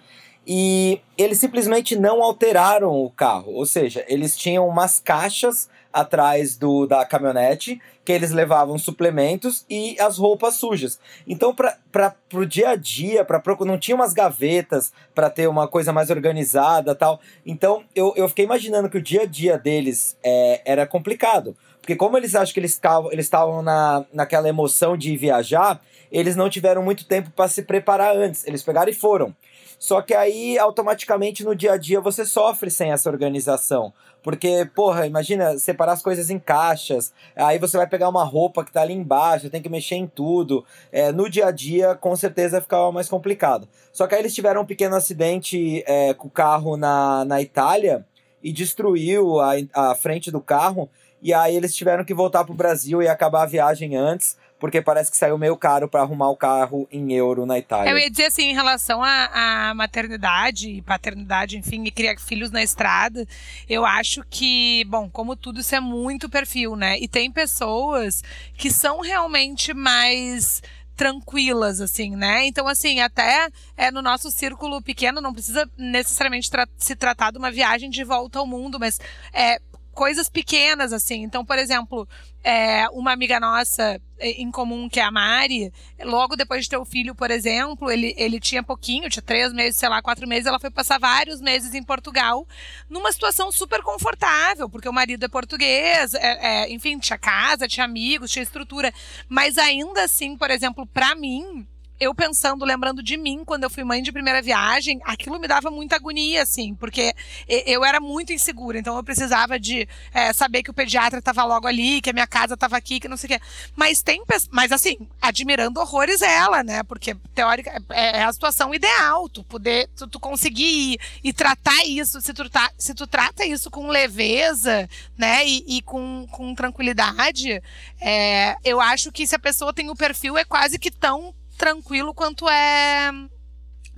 [0.46, 3.52] e eles simplesmente não alteraram o carro.
[3.52, 9.96] Ou seja, eles tinham umas caixas atrás do, da caminhonete que eles levavam suplementos e
[9.98, 10.98] as roupas sujas.
[11.26, 15.92] Então, para o dia a dia, pra, não tinha umas gavetas para ter uma coisa
[15.92, 17.20] mais organizada tal.
[17.46, 21.57] Então, eu, eu fiquei imaginando que o dia a dia deles é, era complicado.
[21.84, 23.30] Porque como eles acham que eles estavam eles
[23.62, 28.46] na, naquela emoção de viajar, eles não tiveram muito tempo para se preparar antes.
[28.46, 29.36] Eles pegaram e foram.
[29.78, 33.92] Só que aí, automaticamente, no dia a dia, você sofre sem essa organização.
[34.22, 38.72] Porque, porra, imagina separar as coisas em caixas, aí você vai pegar uma roupa que
[38.72, 40.64] tá ali embaixo, tem que mexer em tudo.
[40.90, 43.68] É, no dia a dia, com certeza, ficava mais complicado.
[43.92, 48.06] Só que aí eles tiveram um pequeno acidente é, com o carro na, na Itália
[48.42, 50.88] e destruiu a, a frente do carro.
[51.24, 55.10] E aí eles tiveram que voltar pro Brasil e acabar a viagem antes, porque parece
[55.10, 57.90] que saiu meio caro para arrumar o carro em euro na Itália.
[57.90, 62.62] Eu ia dizer assim, em relação à, à maternidade, paternidade, enfim, e criar filhos na
[62.62, 63.26] estrada,
[63.66, 66.98] eu acho que, bom, como tudo, isso é muito perfil, né?
[66.98, 68.22] E tem pessoas
[68.54, 70.62] que são realmente mais
[70.94, 72.46] tranquilas, assim, né?
[72.46, 77.38] Então, assim, até é, no nosso círculo pequeno, não precisa necessariamente tra se tratar de
[77.38, 79.00] uma viagem de volta ao mundo, mas
[79.32, 79.58] é,
[79.94, 81.22] coisas pequenas, assim.
[81.22, 82.07] Então, por exemplo,
[82.42, 86.76] é, uma amiga nossa é, em comum, que é a Mari, logo depois de ter
[86.76, 90.46] o filho, por exemplo, ele, ele tinha pouquinho, tinha três meses, sei lá, quatro meses,
[90.46, 92.46] ela foi passar vários meses em Portugal,
[92.88, 97.85] numa situação super confortável, porque o marido é português, é, é, enfim, tinha casa, tinha
[97.85, 98.92] amigos, tinha estrutura.
[99.28, 101.66] Mas ainda assim, por exemplo, para mim,
[102.00, 105.70] eu pensando, lembrando de mim, quando eu fui mãe de primeira viagem, aquilo me dava
[105.70, 107.14] muita agonia, assim, porque
[107.48, 111.66] eu era muito insegura, então eu precisava de é, saber que o pediatra estava logo
[111.66, 113.46] ali, que a minha casa estava aqui, que não sei o quê.
[113.76, 116.83] Mas tem, mas assim, admirando horrores ela, né?
[116.83, 121.85] Porque teórica é, é a situação ideal, tu poder, tu, tu conseguir ir e tratar
[121.87, 125.46] isso, se tu, tá, se tu trata isso com leveza, né?
[125.46, 127.62] E, e com, com tranquilidade,
[128.00, 132.14] é, eu acho que se a pessoa tem o perfil, é quase que tão tranquilo
[132.14, 133.10] quanto é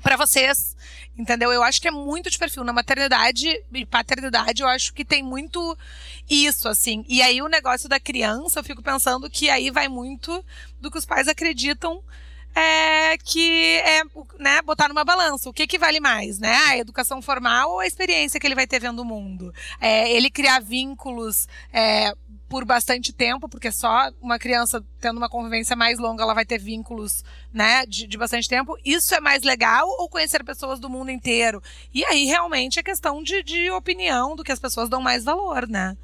[0.03, 0.77] para vocês.
[1.19, 1.51] Entendeu?
[1.51, 2.63] Eu acho que é muito de perfil.
[2.63, 5.77] Na maternidade e paternidade, eu acho que tem muito
[6.29, 7.05] isso, assim.
[7.09, 10.45] E aí o negócio da criança, eu fico pensando que aí vai muito
[10.79, 12.03] do que os pais acreditam
[12.57, 14.03] é, que é
[14.39, 15.51] né, botar numa balança.
[15.51, 16.57] O que, que vale mais, né?
[16.69, 19.53] A educação formal ou a experiência que ele vai ter vendo o mundo?
[19.79, 22.15] É, ele criar vínculos é,
[22.49, 26.59] por bastante tempo, porque só uma criança tendo uma convivência mais longa, ela vai ter
[26.59, 28.77] vínculos, né, de, de, bastante tempo.
[28.85, 31.63] Isso é mais legal ou conhecer pessoas do mundo inteiro?
[31.93, 35.67] E aí, realmente, é questão de, de opinião, do que as pessoas dão mais valor,
[35.69, 35.97] né?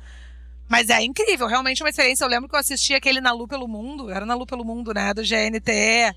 [0.68, 2.24] Mas é incrível, realmente é uma experiência.
[2.24, 4.92] Eu lembro que eu assisti aquele Na Lu Pelo Mundo, era Na Lu Pelo Mundo,
[4.92, 6.14] né, do GNT.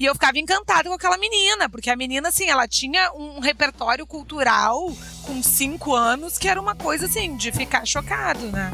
[0.00, 4.06] E eu ficava encantada com aquela menina, porque a menina, assim, ela tinha um repertório
[4.06, 4.90] cultural
[5.24, 8.70] com cinco anos que era uma coisa, assim, de ficar chocado, né?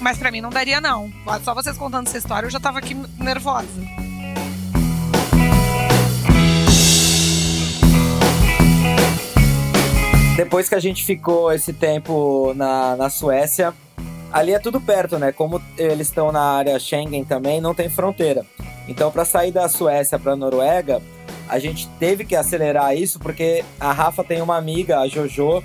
[0.00, 1.10] Mas para mim não daria, não.
[1.42, 3.66] Só vocês contando essa história, eu já tava aqui nervosa.
[10.36, 13.72] Depois que a gente ficou esse tempo na, na Suécia,
[14.30, 15.32] ali é tudo perto, né?
[15.32, 18.44] Como eles estão na área Schengen também, não tem fronteira.
[18.86, 21.00] Então, para sair da Suécia para Noruega,
[21.48, 25.62] a gente teve que acelerar isso porque a Rafa tem uma amiga, a Jojo,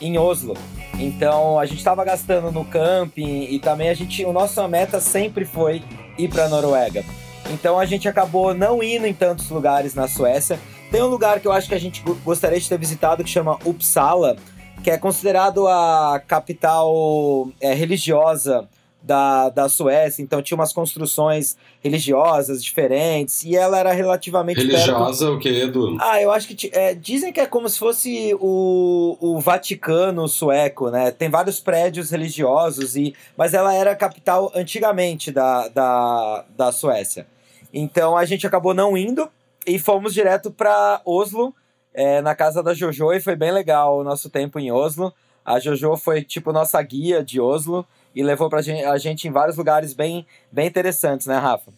[0.00, 0.56] em Oslo.
[0.98, 5.44] Então a gente estava gastando no camping e também a gente, o nossa meta sempre
[5.44, 5.82] foi
[6.16, 7.04] ir para Noruega.
[7.50, 10.58] Então a gente acabou não indo em tantos lugares na Suécia.
[10.90, 13.58] Tem um lugar que eu acho que a gente gostaria de ter visitado que chama
[13.64, 14.36] Uppsala,
[14.82, 18.68] que é considerado a capital é, religiosa
[19.04, 25.36] da, da Suécia, então tinha umas construções religiosas diferentes e ela era relativamente religiosa perto...
[25.36, 25.98] o que Edu?
[26.00, 30.88] Ah, eu acho que é, dizem que é como se fosse o, o Vaticano sueco,
[30.90, 31.10] né?
[31.10, 37.26] Tem vários prédios religiosos e mas ela era a capital antigamente da, da, da Suécia.
[37.72, 39.28] Então a gente acabou não indo
[39.66, 41.54] e fomos direto para Oslo,
[41.92, 45.12] é, na casa da Jojo e foi bem legal o nosso tempo em Oslo.
[45.44, 49.30] A Jojo foi tipo nossa guia de Oslo e levou pra gente, a gente em
[49.30, 51.72] vários lugares bem, bem interessantes, né, Rafa?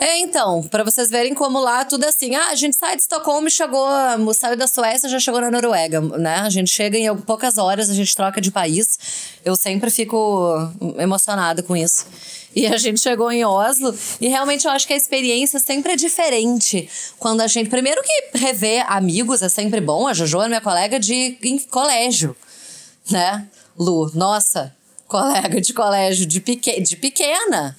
[0.00, 2.36] É, então, para vocês verem como lá tudo é assim.
[2.36, 3.84] Ah, a gente sai de Estocolmo e chegou,
[4.32, 6.36] saiu da Suécia já chegou na Noruega, né?
[6.36, 8.96] A gente chega em poucas horas, a gente troca de país.
[9.44, 12.06] Eu sempre fico emocionada com isso.
[12.54, 15.96] E a gente chegou em Oslo e realmente eu acho que a experiência sempre é
[15.96, 16.88] diferente.
[17.18, 17.68] Quando a gente.
[17.68, 20.06] Primeiro que rever amigos é sempre bom.
[20.06, 21.36] A Jojo é minha colega de
[21.70, 22.36] colégio,
[23.10, 23.48] né?
[23.76, 24.74] Lu, nossa,
[25.08, 27.74] colega de colégio de, peque, de pequena.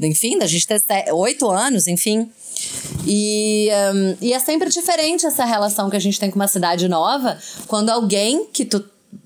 [0.00, 2.30] Enfim, da gente ter oito anos, enfim.
[3.06, 6.88] E, um, e é sempre diferente essa relação que a gente tem com uma cidade
[6.88, 8.82] nova, quando alguém que tu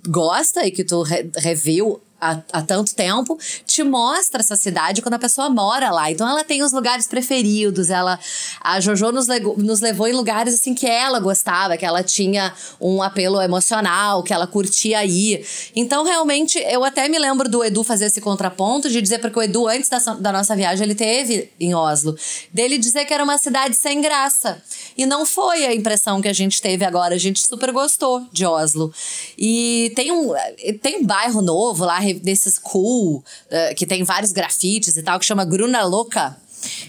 [0.08, 5.14] gosta e que tu re reviu há, há tanto tempo, te mostra essa cidade quando
[5.14, 6.10] a pessoa mora lá.
[6.10, 8.18] Então ela tem os lugares preferidos, ela
[8.60, 9.26] a Jojo nos,
[9.56, 14.32] nos levou em lugares assim que ela gostava, que ela tinha um apelo emocional, que
[14.32, 15.46] ela curtia ir.
[15.74, 19.42] Então realmente eu até me lembro do Edu fazer esse contraponto de dizer porque o
[19.42, 22.16] Edu antes da, da nossa viagem ele teve em Oslo,
[22.52, 24.60] dele dizer que era uma cidade sem graça.
[24.96, 28.44] E não foi a impressão que a gente teve agora, a gente super gostou de
[28.44, 28.92] Oslo.
[29.36, 30.32] E tem um
[30.82, 35.24] tem um bairro novo lá desses cool, uh, que tem vários grafites e tal, que
[35.24, 36.36] chama Gruna Louca.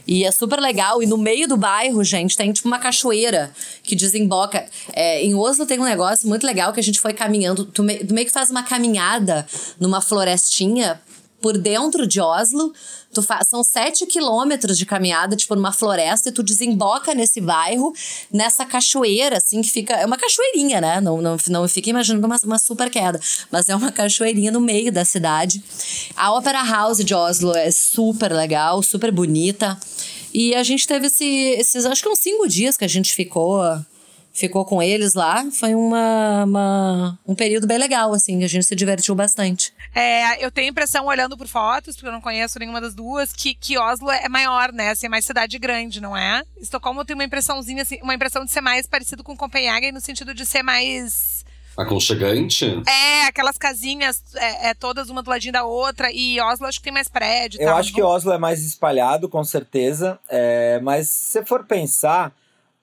[0.07, 1.01] E é super legal.
[1.01, 3.51] E no meio do bairro, gente, tem tipo uma cachoeira
[3.83, 4.65] que desemboca.
[4.93, 7.65] É, em Oslo tem um negócio muito legal que a gente foi caminhando.
[7.65, 9.45] Tu, me, tu meio que faz uma caminhada
[9.79, 10.99] numa florestinha
[11.41, 12.73] por dentro de Oslo.
[13.13, 17.91] Tu faz, são sete quilômetros de caminhada, tipo, numa floresta, e tu desemboca nesse bairro,
[18.31, 19.93] nessa cachoeira, assim, que fica.
[19.95, 21.01] É uma cachoeirinha, né?
[21.01, 23.19] Não, não, não fica imaginando uma, uma super queda,
[23.51, 25.63] mas é uma cachoeirinha no meio da cidade.
[26.15, 29.77] A Opera House de Oslo é super legal, super bonita.
[30.33, 33.61] E a gente teve esse, esses, acho que uns cinco dias que a gente ficou
[34.39, 35.45] ficou com eles lá.
[35.51, 39.73] Foi uma, uma, um período bem legal, assim, a gente se divertiu bastante.
[39.93, 43.33] É, eu tenho a impressão, olhando por fotos, porque eu não conheço nenhuma das duas,
[43.33, 44.91] que, que Oslo é maior, né?
[44.91, 46.43] Assim, é mais cidade grande, não é?
[46.57, 50.33] Estocolmo tem uma impressãozinha, assim, uma impressão de ser mais parecido com Copenhague no sentido
[50.33, 51.39] de ser mais
[51.79, 52.65] Aconchegante?
[52.85, 56.11] É, aquelas casinhas, é, é, todas uma do ladinho da outra.
[56.11, 57.61] E Oslo acho que tem mais prédio.
[57.61, 57.77] Eu tal.
[57.77, 60.19] acho que Oslo é mais espalhado, com certeza.
[60.27, 62.33] É, mas se for pensar,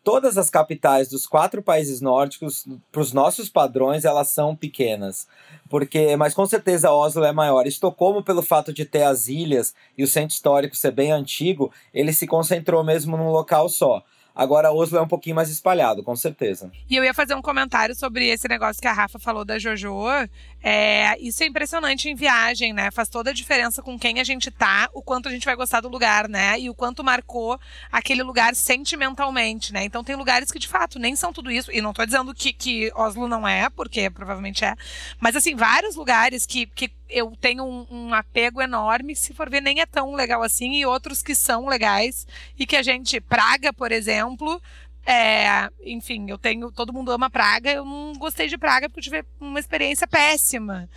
[0.06, 5.26] todas as capitais dos quatro países nórdicos, para os nossos padrões, elas são pequenas.
[5.68, 7.66] Porque, mas com certeza Oslo é maior.
[7.66, 12.12] Estocolmo, pelo fato de ter as ilhas e o centro histórico ser bem antigo, ele
[12.12, 14.00] se concentrou mesmo num local só.
[14.36, 16.70] Agora, Oslo é um pouquinho mais espalhado, com certeza.
[16.90, 20.28] E eu ia fazer um comentário sobre esse negócio que a Rafa falou da JoJo.
[20.62, 22.90] É, isso é impressionante em viagem, né?
[22.90, 25.80] Faz toda a diferença com quem a gente tá, o quanto a gente vai gostar
[25.80, 26.60] do lugar, né?
[26.60, 27.58] E o quanto marcou
[27.90, 29.84] aquele lugar sentimentalmente, né?
[29.84, 31.72] Então tem lugares que, de fato, nem são tudo isso.
[31.72, 34.74] E não tô dizendo que, que Oslo não é, porque provavelmente é.
[35.18, 39.60] Mas, assim, vários lugares que, que eu tenho um, um, apego enorme, se for ver,
[39.60, 42.26] nem é tão legal assim, e outros que são legais,
[42.58, 43.20] e que a gente.
[43.20, 44.60] Praga, por exemplo.
[45.04, 46.70] É, enfim, eu tenho.
[46.72, 50.88] Todo mundo ama Praga, eu não gostei de Praga porque eu tive uma experiência péssima.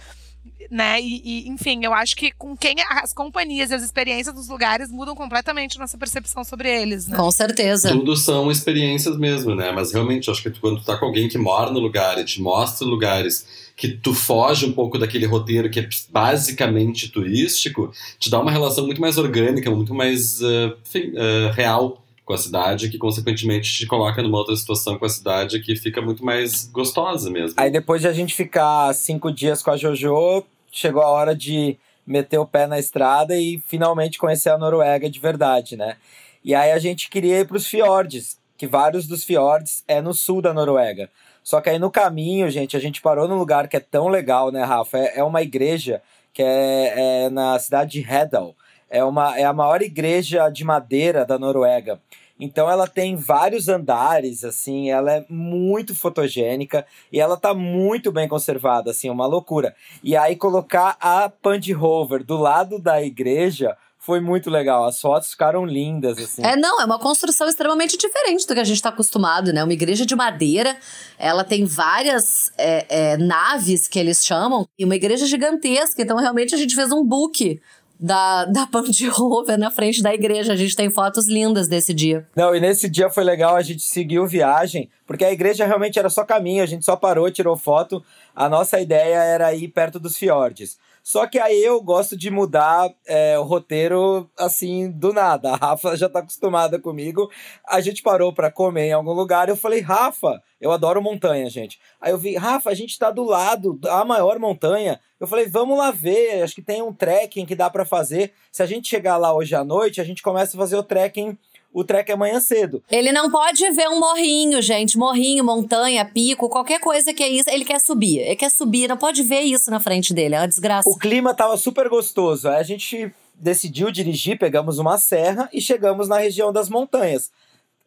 [0.69, 1.01] Né?
[1.01, 4.91] E, e, enfim, eu acho que com quem as companhias e as experiências dos lugares
[4.91, 7.17] mudam completamente a nossa percepção sobre eles, né?
[7.17, 7.89] Com certeza.
[7.89, 9.71] Tudo são experiências mesmo, né?
[9.71, 12.39] Mas realmente, acho que quando tu tá com alguém que mora no lugar e te
[12.39, 18.39] mostra lugares que tu foge um pouco daquele roteiro que é basicamente turístico, te dá
[18.39, 22.97] uma relação muito mais orgânica, muito mais uh, enfim, uh, real com a cidade, que
[22.97, 27.55] consequentemente te coloca numa outra situação com a cidade que fica muito mais gostosa mesmo.
[27.57, 31.77] Aí depois de a gente ficar cinco dias com a JoJo, chegou a hora de
[32.05, 35.97] meter o pé na estrada e finalmente conhecer a Noruega de verdade, né?
[36.43, 40.13] E aí a gente queria ir para os fiordes, que vários dos fiordes é no
[40.13, 41.09] sul da Noruega.
[41.43, 44.51] Só que aí no caminho, gente, a gente parou num lugar que é tão legal,
[44.51, 44.97] né, Rafa?
[44.97, 46.01] É, é uma igreja
[46.33, 48.55] que é, é, na cidade de Hedal.
[48.89, 51.99] É, uma, é a maior igreja de madeira da Noruega.
[52.39, 58.27] Então ela tem vários andares, assim, ela é muito fotogênica e ela tá muito bem
[58.27, 59.75] conservada, assim, uma loucura.
[60.01, 64.85] E aí colocar a Pand Rover do lado da igreja foi muito legal.
[64.85, 66.43] As fotos ficaram lindas, assim.
[66.43, 69.63] É, não, é uma construção extremamente diferente do que a gente está acostumado, né?
[69.63, 70.77] Uma igreja de madeira,
[71.17, 76.01] ela tem várias é, é, naves que eles chamam, e uma igreja gigantesca.
[76.01, 77.61] Então, realmente, a gente fez um book
[77.99, 80.53] da, da Band Rover na frente da igreja.
[80.53, 82.27] A gente tem fotos lindas desse dia.
[82.35, 86.09] Não, e nesse dia foi legal, a gente seguiu viagem, porque a igreja realmente era
[86.09, 88.03] só caminho, a gente só parou, tirou foto.
[88.35, 90.77] A nossa ideia era ir perto dos fiordes.
[91.09, 95.53] Só que aí eu gosto de mudar é, o roteiro assim do nada.
[95.53, 97.31] A Rafa já tá acostumada comigo.
[97.67, 99.49] A gente parou para comer em algum lugar.
[99.49, 101.79] Eu falei, Rafa, eu adoro montanha, gente.
[101.99, 104.99] Aí eu vi, Rafa, a gente tá do lado da maior montanha.
[105.19, 106.43] Eu falei, vamos lá ver.
[106.43, 108.31] Acho que tem um trekking que dá para fazer.
[108.51, 111.35] Se a gente chegar lá hoje à noite, a gente começa a fazer o trekking
[111.71, 112.83] o trek é amanhã cedo.
[112.89, 114.97] Ele não pode ver um morrinho, gente.
[114.97, 117.49] Morrinho, montanha, pico, qualquer coisa que é isso.
[117.49, 118.19] Ele quer subir.
[118.19, 120.35] Ele quer subir, não pode ver isso na frente dele.
[120.35, 120.89] É uma desgraça.
[120.89, 122.49] O clima tava super gostoso.
[122.49, 127.31] Aí a gente decidiu dirigir, pegamos uma serra e chegamos na região das montanhas.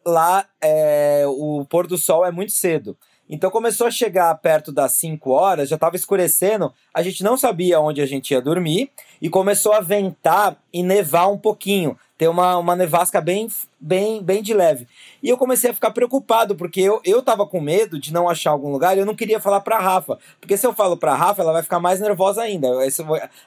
[0.05, 2.97] Lá é, o pôr do sol é muito cedo.
[3.29, 7.79] Então começou a chegar perto das 5 horas, já estava escurecendo, a gente não sabia
[7.79, 8.91] onde a gente ia dormir
[9.21, 13.47] e começou a ventar e nevar um pouquinho ter uma, uma nevasca bem,
[13.79, 14.87] bem, bem de leve.
[15.21, 18.51] E eu comecei a ficar preocupado, porque eu, eu tava com medo de não achar
[18.51, 20.19] algum lugar e eu não queria falar pra Rafa.
[20.39, 22.67] Porque se eu falo pra Rafa, ela vai ficar mais nervosa ainda.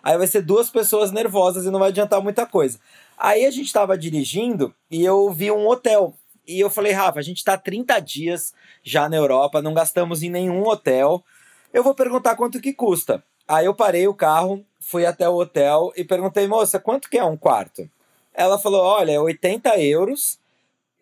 [0.03, 2.79] Aí, vai ser duas pessoas nervosas e não vai adiantar muita coisa.
[3.17, 6.15] Aí a gente tava dirigindo e eu vi um hotel.
[6.47, 8.53] E eu falei, Rafa, a gente tá 30 dias
[8.83, 11.25] já na Europa, não gastamos em nenhum hotel.
[11.73, 13.23] Eu vou perguntar quanto que custa.
[13.49, 17.25] Aí eu parei o carro, fui até o hotel e perguntei, moça, quanto que é
[17.25, 17.89] um quarto?
[18.37, 20.39] Ela falou: olha, é 80 euros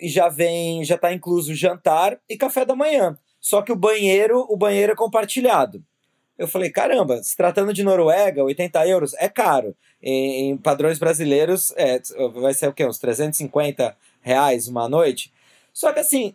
[0.01, 3.18] e já vem, já tá incluso jantar e café da manhã.
[3.40, 5.83] Só que o banheiro, o banheiro é compartilhado.
[6.37, 9.77] Eu falei, caramba, se tratando de Noruega, 80 euros é caro.
[10.03, 12.01] Em, em padrões brasileiros, é,
[12.35, 12.85] vai ser o quê?
[12.85, 15.33] Uns 350 reais uma noite?
[15.73, 16.35] Só que assim,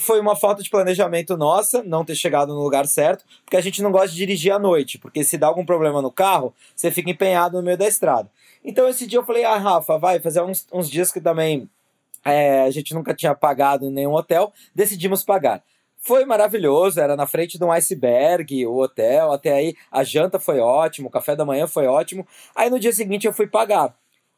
[0.00, 3.82] foi uma falta de planejamento nossa, não ter chegado no lugar certo, porque a gente
[3.82, 7.10] não gosta de dirigir à noite, porque se dá algum problema no carro, você fica
[7.10, 8.30] empenhado no meio da estrada.
[8.64, 11.68] Então esse dia eu falei, ah, Rafa, vai fazer uns, uns dias que também
[12.24, 15.62] é, a gente nunca tinha pagado em nenhum hotel, decidimos pagar.
[16.02, 20.58] Foi maravilhoso, era na frente de um iceberg, o hotel, até aí a janta foi
[20.58, 22.26] ótimo, o café da manhã foi ótimo.
[22.54, 23.94] Aí no dia seguinte eu fui pagar.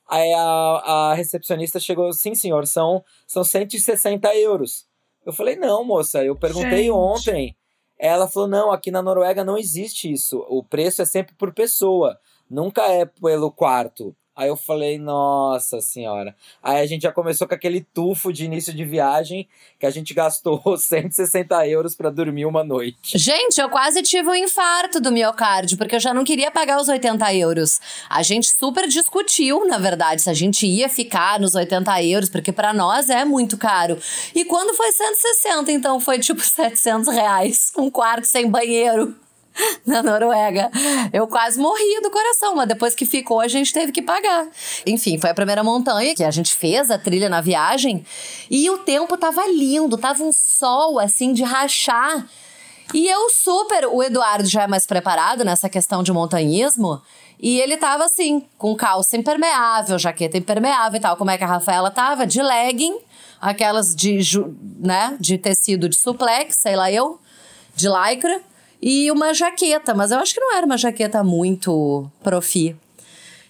[0.08, 4.86] Aí a, a recepcionista chegou, sim senhor, são, são 160 euros.
[5.24, 6.90] Eu falei, não moça, eu perguntei Gente.
[6.90, 7.56] ontem.
[7.96, 12.18] Ela falou, não, aqui na Noruega não existe isso, o preço é sempre por pessoa
[12.52, 14.14] nunca é pelo quarto.
[14.34, 16.34] Aí eu falei, nossa senhora.
[16.62, 19.46] Aí a gente já começou com aquele tufo de início de viagem
[19.78, 23.18] que a gente gastou 160 euros para dormir uma noite.
[23.18, 26.88] Gente, eu quase tive um infarto do miocárdio, porque eu já não queria pagar os
[26.88, 27.78] 80 euros.
[28.08, 32.52] A gente super discutiu, na verdade, se a gente ia ficar nos 80 euros, porque
[32.52, 33.98] para nós é muito caro.
[34.34, 39.14] E quando foi 160, então foi tipo 700 reais, um quarto sem banheiro.
[39.86, 40.70] na Noruega.
[41.12, 44.46] Eu quase morria do coração, mas depois que ficou, a gente teve que pagar.
[44.86, 48.04] Enfim, foi a primeira montanha que a gente fez a trilha na viagem
[48.50, 52.26] e o tempo tava lindo, tava um sol assim de rachar.
[52.94, 57.00] E eu super, o Eduardo já é mais preparado nessa questão de montanhismo,
[57.40, 61.16] e ele tava assim, com calça impermeável, jaqueta impermeável e tal.
[61.16, 62.26] Como é que a Rafaela tava?
[62.26, 62.98] De legging,
[63.40, 64.20] aquelas de,
[64.78, 67.18] né, de tecido de suplex, sei lá eu,
[67.74, 68.42] de lycra
[68.82, 72.76] e uma jaqueta, mas eu acho que não era uma jaqueta muito profi.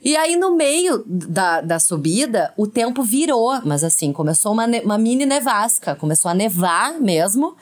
[0.05, 4.99] E aí, no meio da, da subida, o tempo virou, mas assim, começou uma, uma
[4.99, 7.57] mini nevasca, começou a nevar mesmo,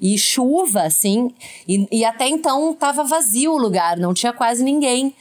[0.00, 1.34] e chuva, assim,
[1.66, 5.14] e, e até então tava vazio o lugar, não tinha quase ninguém.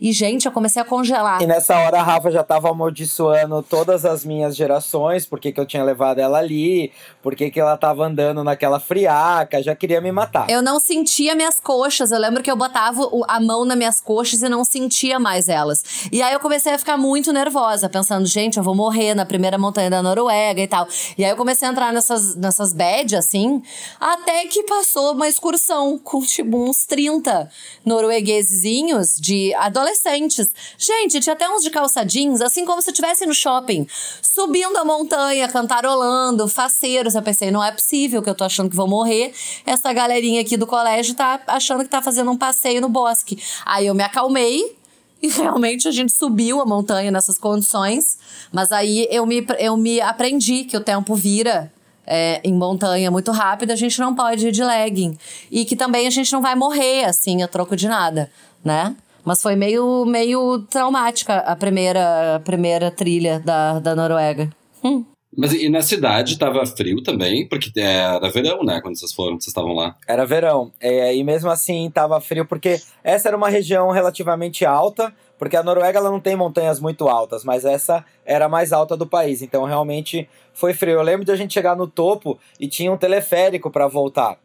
[0.00, 1.42] E, gente, eu comecei a congelar.
[1.42, 5.66] E nessa hora a Rafa já tava amaldiçoando todas as minhas gerações, porque que eu
[5.66, 6.90] tinha levado ela ali,
[7.22, 10.48] porque que ela tava andando naquela friaca, já queria me matar.
[10.48, 12.12] Eu não sentia minhas coxas.
[12.12, 16.08] Eu lembro que eu botava a mão nas minhas coxas e não sentia mais elas.
[16.10, 19.58] E aí eu comecei a ficar muito nervosa, pensando, gente, eu vou morrer na primeira
[19.58, 20.88] montanha da Noruega e tal.
[21.18, 23.62] E aí eu comecei a entrar nessas, nessas bad, assim,
[24.00, 27.50] até que passou uma excursão com, tipo, uns 30
[27.84, 30.50] norueguesinhos de adolescentes adolescentes.
[30.78, 33.86] Gente, tinha até uns de calça jeans, assim como se estivesse no shopping,
[34.22, 37.14] subindo a montanha, cantarolando, faceiros.
[37.14, 39.32] Eu pensei, não é possível que eu tô achando que vou morrer.
[39.66, 43.42] Essa galerinha aqui do colégio tá achando que tá fazendo um passeio no bosque.
[43.64, 44.76] Aí eu me acalmei,
[45.22, 48.18] e realmente a gente subiu a montanha nessas condições,
[48.52, 51.70] mas aí eu me, eu me aprendi que o tempo vira
[52.06, 55.16] é, em montanha muito rápido, a gente não pode ir de legging.
[55.50, 58.30] E que também a gente não vai morrer assim a troco de nada,
[58.64, 58.96] né?
[59.24, 64.50] Mas foi meio, meio traumática a primeira, a primeira trilha da, da Noruega.
[64.82, 65.04] Hum.
[65.36, 67.48] Mas e na cidade tava frio também?
[67.48, 68.80] Porque era verão, né?
[68.80, 69.94] Quando vocês foram, vocês estavam lá.
[70.06, 70.72] Era verão.
[70.80, 75.62] É, e mesmo assim tava frio, porque essa era uma região relativamente alta, porque a
[75.62, 79.40] Noruega ela não tem montanhas muito altas, mas essa era a mais alta do país.
[79.40, 80.94] Então realmente foi frio.
[80.94, 84.36] Eu lembro de a gente chegar no topo e tinha um teleférico para voltar.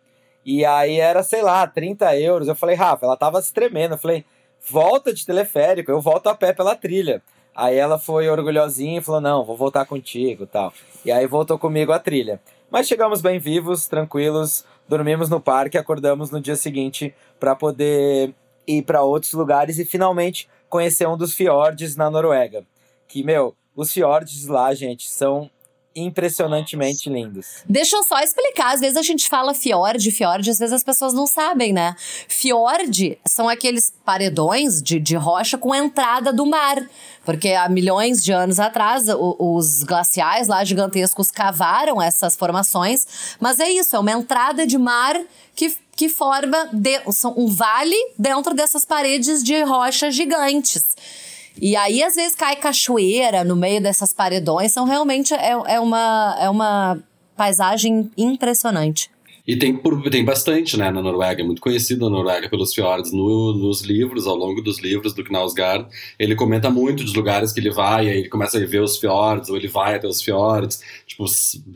[0.45, 2.47] E aí era, sei lá, 30 euros.
[2.47, 3.95] Eu falei, Rafa, ela tava se tremendo.
[3.95, 4.23] Eu falei,
[4.69, 7.21] volta de teleférico, eu volto a pé pela trilha.
[7.55, 10.73] Aí ela foi orgulhosinha e falou: Não, vou voltar contigo tal.
[11.05, 12.41] E aí voltou comigo a trilha.
[12.69, 18.33] Mas chegamos bem vivos, tranquilos, dormimos no parque, acordamos no dia seguinte para poder
[18.67, 22.65] ir para outros lugares e finalmente conhecer um dos fiordes na Noruega.
[23.07, 25.49] Que, meu, os fiordes lá, gente, são
[25.95, 27.63] impressionantemente lindos.
[27.67, 31.13] Deixa eu só explicar, às vezes a gente fala fiord, fiord, às vezes as pessoas
[31.13, 31.95] não sabem, né?
[32.27, 36.85] Fiord são aqueles paredões de, de rocha com entrada do mar,
[37.23, 43.59] porque há milhões de anos atrás o, os glaciais lá gigantescos cavaram essas formações, mas
[43.59, 45.17] é isso, é uma entrada de mar
[45.55, 47.01] que que forma de,
[47.37, 50.85] um vale dentro dessas paredes de rocha gigantes.
[51.61, 54.71] E aí, às vezes, cai cachoeira no meio dessas paredões.
[54.71, 56.97] São realmente é, é, uma, é uma
[57.35, 59.09] paisagem impressionante.
[59.47, 59.79] E tem,
[60.09, 61.41] tem bastante, né, na Noruega.
[61.41, 63.11] É muito conhecido a Noruega pelos fiordes.
[63.11, 65.87] No, nos livros, ao longo dos livros do Knausgaard,
[66.17, 69.49] ele comenta muito dos lugares que ele vai, aí ele começa a ver os fiordes,
[69.49, 70.81] ou ele vai até os fiordes.
[71.05, 71.25] Tipo,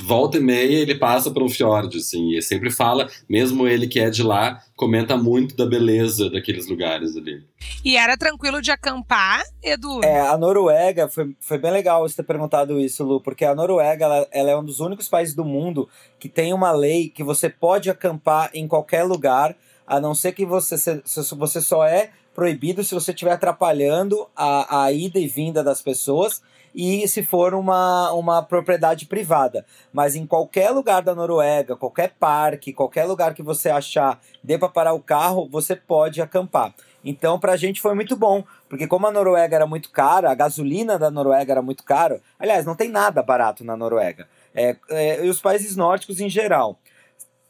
[0.04, 2.36] volta e meia ele passa por um fiord, assim.
[2.36, 7.16] E sempre fala, mesmo ele que é de lá, comenta muito da beleza daqueles lugares
[7.16, 7.44] ali.
[7.84, 10.04] E era tranquilo de acampar, Edu?
[10.04, 14.06] É, a Noruega, foi, foi bem legal você ter perguntado isso, Lu, porque a Noruega
[14.06, 15.88] ela, ela é um dos únicos países do mundo
[16.20, 19.56] que tem uma lei que você pode acampar em qualquer lugar,
[19.88, 21.02] a não ser que você, se,
[21.36, 26.42] você só é proibido se você estiver atrapalhando a, a ida e vinda das pessoas
[26.74, 29.66] e se for uma, uma propriedade privada.
[29.92, 34.70] Mas em qualquer lugar da Noruega, qualquer parque, qualquer lugar que você achar dê para
[34.70, 36.74] parar o carro, você pode acampar.
[37.04, 40.36] Então, para a gente foi muito bom, porque como a Noruega era muito cara, a
[40.36, 42.22] gasolina da Noruega era muito cara.
[42.38, 44.28] Aliás, não tem nada barato na Noruega.
[44.60, 46.78] É, é, e os países nórdicos em geral.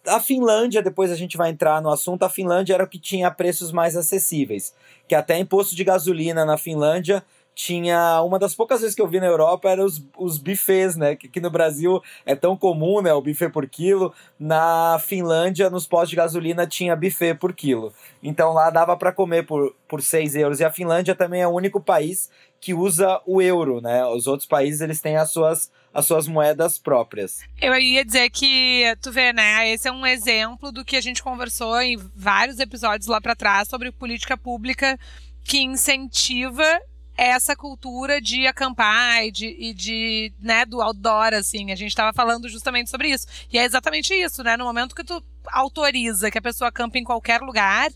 [0.05, 3.29] A Finlândia, depois a gente vai entrar no assunto, a Finlândia era o que tinha
[3.31, 4.73] preços mais acessíveis.
[5.07, 7.23] Que até imposto de gasolina na Finlândia
[7.55, 11.15] tinha uma das poucas vezes que eu vi na Europa eram os, os buffets, né?
[11.15, 13.13] Que aqui no Brasil é tão comum, né?
[13.13, 14.13] O buffet por quilo.
[14.39, 17.91] Na Finlândia, nos postos de gasolina, tinha buffet por quilo.
[18.23, 20.59] Então lá dava para comer por, por 6 euros.
[20.61, 22.29] E a Finlândia também é o único país
[22.61, 24.05] que usa o euro, né?
[24.05, 27.39] Os outros países eles têm as suas as suas moedas próprias.
[27.61, 29.69] Eu ia dizer que, tu vê, né?
[29.69, 33.67] Esse é um exemplo do que a gente conversou em vários episódios lá para trás
[33.67, 34.99] sobre política pública
[35.43, 36.63] que incentiva
[37.17, 41.71] essa cultura de acampar e de, e de, né, do outdoor, assim.
[41.71, 43.27] A gente estava falando justamente sobre isso.
[43.51, 44.55] E é exatamente isso, né?
[44.55, 47.91] No momento que tu autoriza que a pessoa acampe em qualquer lugar,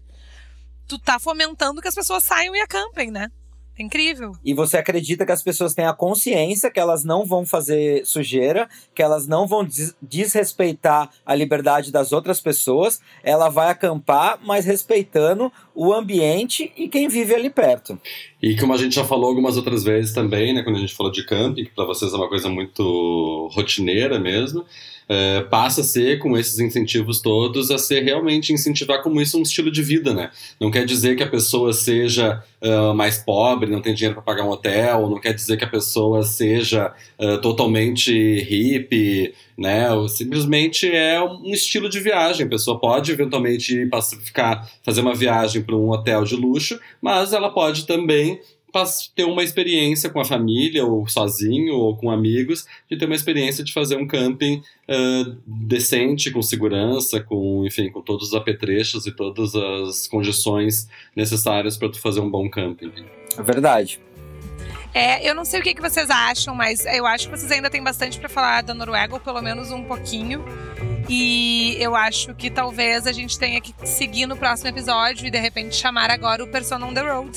[0.88, 3.32] tu tá fomentando que as pessoas saiam e acampem, né?
[3.78, 4.34] É incrível.
[4.45, 8.69] E você acredita que as pessoas têm a consciência que elas não vão fazer sujeira,
[8.93, 13.01] que elas não vão des desrespeitar a liberdade das outras pessoas.
[13.24, 17.99] Ela vai acampar, mas respeitando o ambiente e quem vive ali perto.
[18.41, 21.11] E como a gente já falou algumas outras vezes também, né, quando a gente falou
[21.11, 24.65] de camping, que para vocês é uma coisa muito rotineira mesmo
[25.14, 29.43] é, passa a ser, com esses incentivos todos, a ser realmente incentivar como isso um
[29.43, 30.32] estilo de vida, né?
[30.59, 34.43] Não quer dizer que a pessoa seja uh, mais pobre, não tem dinheiro para pagar
[34.43, 39.88] um hotel, não quer dizer que a pessoa seja uh, totalmente hippie, né?
[40.09, 42.45] Simplesmente é um estilo de viagem.
[42.45, 43.88] A pessoa pode eventualmente
[44.24, 48.39] ficar, fazer uma viagem para um hotel de luxo, mas ela pode também
[49.15, 53.63] ter uma experiência com a família, ou sozinho, ou com amigos, de ter uma experiência
[53.63, 59.11] de fazer um camping uh, decente, com segurança, com, enfim, com todos os apetrechos e
[59.11, 62.91] todas as condições necessárias para tu fazer um bom camping.
[63.38, 63.99] É verdade.
[64.93, 67.69] É, eu não sei o que, que vocês acham, mas eu acho que vocês ainda
[67.69, 70.45] têm bastante para falar da Noruega, ou pelo menos um pouquinho.
[71.09, 75.39] E eu acho que talvez a gente tenha que seguir no próximo episódio e de
[75.39, 77.32] repente chamar agora o Person on the Road.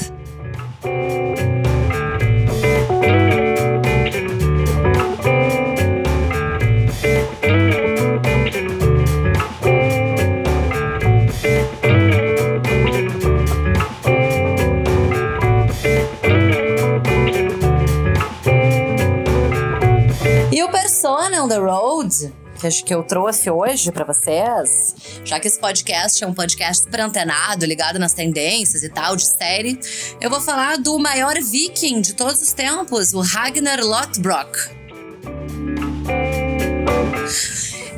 [20.53, 24.95] E o Persona on the Road que acho que eu trouxe hoje para vocês,
[25.25, 29.27] já que esse podcast é um podcast super antenado, ligado nas tendências e tal, de
[29.27, 29.79] série,
[30.21, 34.75] eu vou falar do maior viking de todos os tempos, o Ragnar Lothbrok.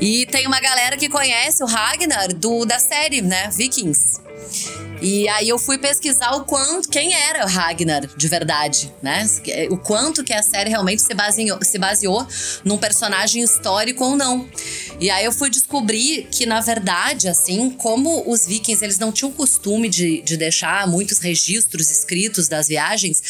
[0.00, 3.50] E tem uma galera que conhece o Ragnar do, da série, né?
[3.50, 4.20] Vikings.
[5.00, 9.26] E aí eu fui pesquisar o quanto, quem era o Ragnar de verdade, né?
[9.70, 12.26] O quanto que a série realmente se baseou, se baseou
[12.64, 14.48] num personagem histórico ou não.
[15.00, 19.30] E aí eu fui descobrir que, na verdade, assim, como os vikings eles não tinham
[19.30, 23.22] costume de, de deixar muitos registros escritos das viagens,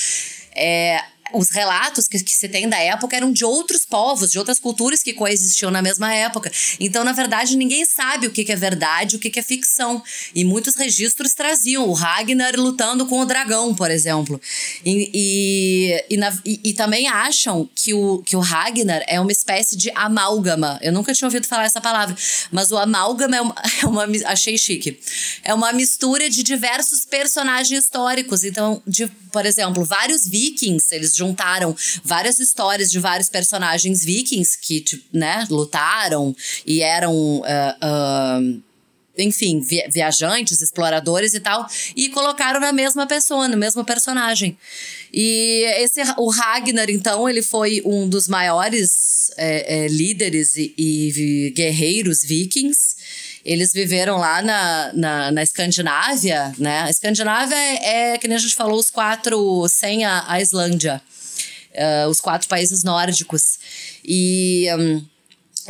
[0.54, 1.02] é,
[1.32, 5.02] os relatos que, que, se tem da época eram de outros povos, de outras culturas
[5.02, 6.50] que coexistiam na mesma época.
[6.80, 10.02] Então, na verdade, ninguém sabe o que, que é verdade o que, que é ficção.
[10.34, 14.40] E muitos registros traziam o Ragnar lutando com o dragão, por exemplo.
[14.84, 19.32] E, e, e, na, e, e também acham que o, que o Ragnar é uma
[19.32, 20.78] espécie de amálgama.
[20.82, 22.16] Eu nunca tinha ouvido falar essa palavra,
[22.50, 24.98] mas o amálgama é uma, é uma achei chique.
[25.42, 28.44] É uma mistura de diversos personagens históricos.
[28.44, 34.84] Então, de, por exemplo, vários vikings, eles juntaram várias histórias de vários personagens vikings que,
[35.12, 37.40] né, lutaram e eram.
[37.40, 38.68] Uh, uh,
[39.18, 39.60] enfim,
[39.90, 41.66] viajantes, exploradores e tal,
[41.96, 44.56] e colocaram na mesma pessoa, no mesmo personagem.
[45.12, 51.52] E esse, o Ragnar, então, ele foi um dos maiores é, é, líderes e, e,
[51.54, 52.96] guerreiros vikings.
[53.48, 56.82] Eles viveram lá na, na, na Escandinávia, né?
[56.82, 61.00] A Escandinávia é, é, que nem a gente falou, os quatro sem a, a Islândia.
[61.72, 63.58] Uh, os quatro países nórdicos.
[64.04, 64.66] E.
[64.78, 65.02] Um,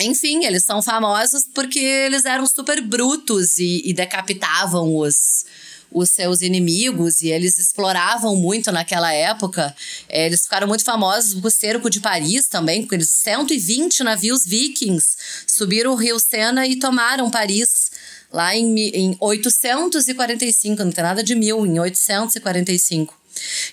[0.01, 5.45] enfim, eles são famosos porque eles eram super brutos e, e decapitavam os,
[5.91, 9.75] os seus inimigos e eles exploravam muito naquela época.
[10.09, 15.17] É, eles ficaram muito famosos por cerco de Paris também, porque eles 120 navios vikings
[15.47, 17.91] subiram o rio Sena e tomaram Paris
[18.33, 23.19] lá em, em 845, não tem nada de mil, em 845.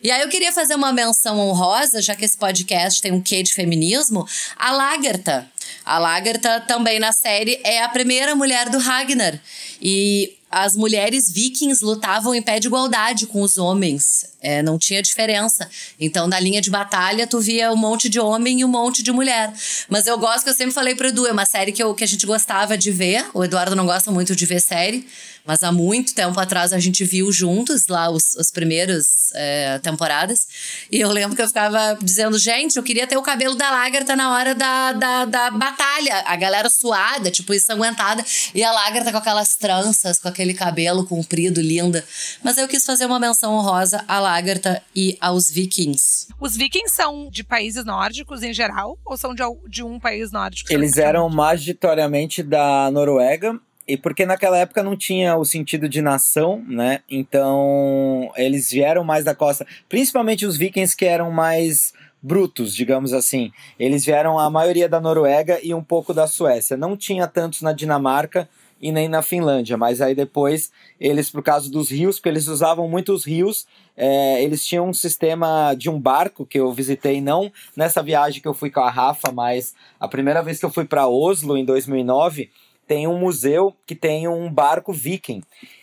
[0.03, 3.41] E aí eu queria fazer uma menção honrosa, já que esse podcast tem um quê
[3.41, 5.49] de feminismo, a Lagertha.
[5.83, 9.39] A Lagertha também na série é a primeira mulher do Ragnar.
[9.81, 14.25] E as mulheres vikings lutavam em pé de igualdade com os homens.
[14.41, 15.67] É, não tinha diferença.
[15.99, 19.11] Então, na linha de batalha, tu via um monte de homem e um monte de
[19.11, 19.51] mulher.
[19.89, 22.03] Mas eu gosto que eu sempre falei pro Edu, é uma série que, eu, que
[22.03, 23.25] a gente gostava de ver.
[23.33, 25.07] O Eduardo não gosta muito de ver série,
[25.45, 30.47] mas há muito tempo atrás a gente viu juntos lá os, os primeiros é, temporadas.
[30.91, 34.15] E eu lembro que eu ficava dizendo, gente, eu queria ter o cabelo da Lagerta
[34.15, 36.23] na hora da, da, da batalha.
[36.25, 38.25] A galera suada, tipo, ensanguentada.
[38.53, 39.55] E a Lagerta com aquelas
[40.21, 42.03] com aquele cabelo comprido, linda.
[42.43, 46.27] Mas eu quis fazer uma menção honrosa à Lagerta e aos vikings.
[46.39, 48.97] Os vikings são de países nórdicos em geral?
[49.05, 50.71] Ou são de, de um país nórdico?
[50.71, 56.63] Eles eram majoritariamente da Noruega e porque naquela época não tinha o sentido de nação,
[56.67, 57.01] né?
[57.09, 63.51] Então eles vieram mais da costa, principalmente os vikings que eram mais brutos, digamos assim.
[63.79, 66.75] Eles vieram a maioria da Noruega e um pouco da Suécia.
[66.75, 68.49] Não tinha tantos na Dinamarca
[68.85, 72.87] e nem na Finlândia, mas aí depois eles, por causa dos rios, porque eles usavam
[72.87, 73.65] muito os rios,
[73.97, 78.47] é, eles tinham um sistema de um barco que eu visitei, não nessa viagem que
[78.47, 81.65] eu fui com a Rafa, mas a primeira vez que eu fui para Oslo em
[81.65, 82.51] 2009
[82.87, 85.41] tem um museu que tem um barco viking.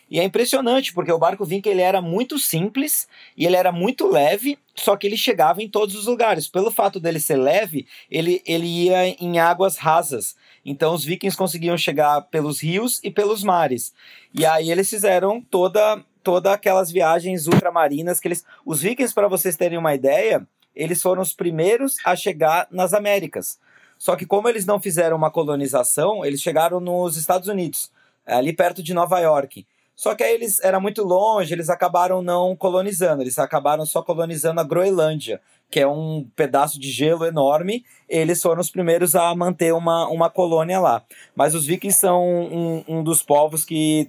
[0.09, 4.07] E é impressionante, porque o barco viking ele era muito simples e ele era muito
[4.07, 6.47] leve, só que ele chegava em todos os lugares.
[6.47, 10.35] Pelo fato dele ser leve, ele, ele ia em águas rasas.
[10.65, 13.93] Então os vikings conseguiam chegar pelos rios e pelos mares.
[14.33, 19.57] E aí eles fizeram toda toda aquelas viagens ultramarinas que eles os vikings para vocês
[19.57, 23.59] terem uma ideia, eles foram os primeiros a chegar nas Américas.
[23.97, 27.91] Só que como eles não fizeram uma colonização, eles chegaram nos Estados Unidos,
[28.25, 29.65] ali perto de Nova York.
[29.95, 34.59] Só que aí eles era muito longe, eles acabaram não colonizando, eles acabaram só colonizando
[34.59, 35.39] a Groenlândia,
[35.69, 37.83] que é um pedaço de gelo enorme.
[38.07, 41.03] Eles foram os primeiros a manter uma, uma colônia lá.
[41.35, 44.07] Mas os vikings são um, um dos povos que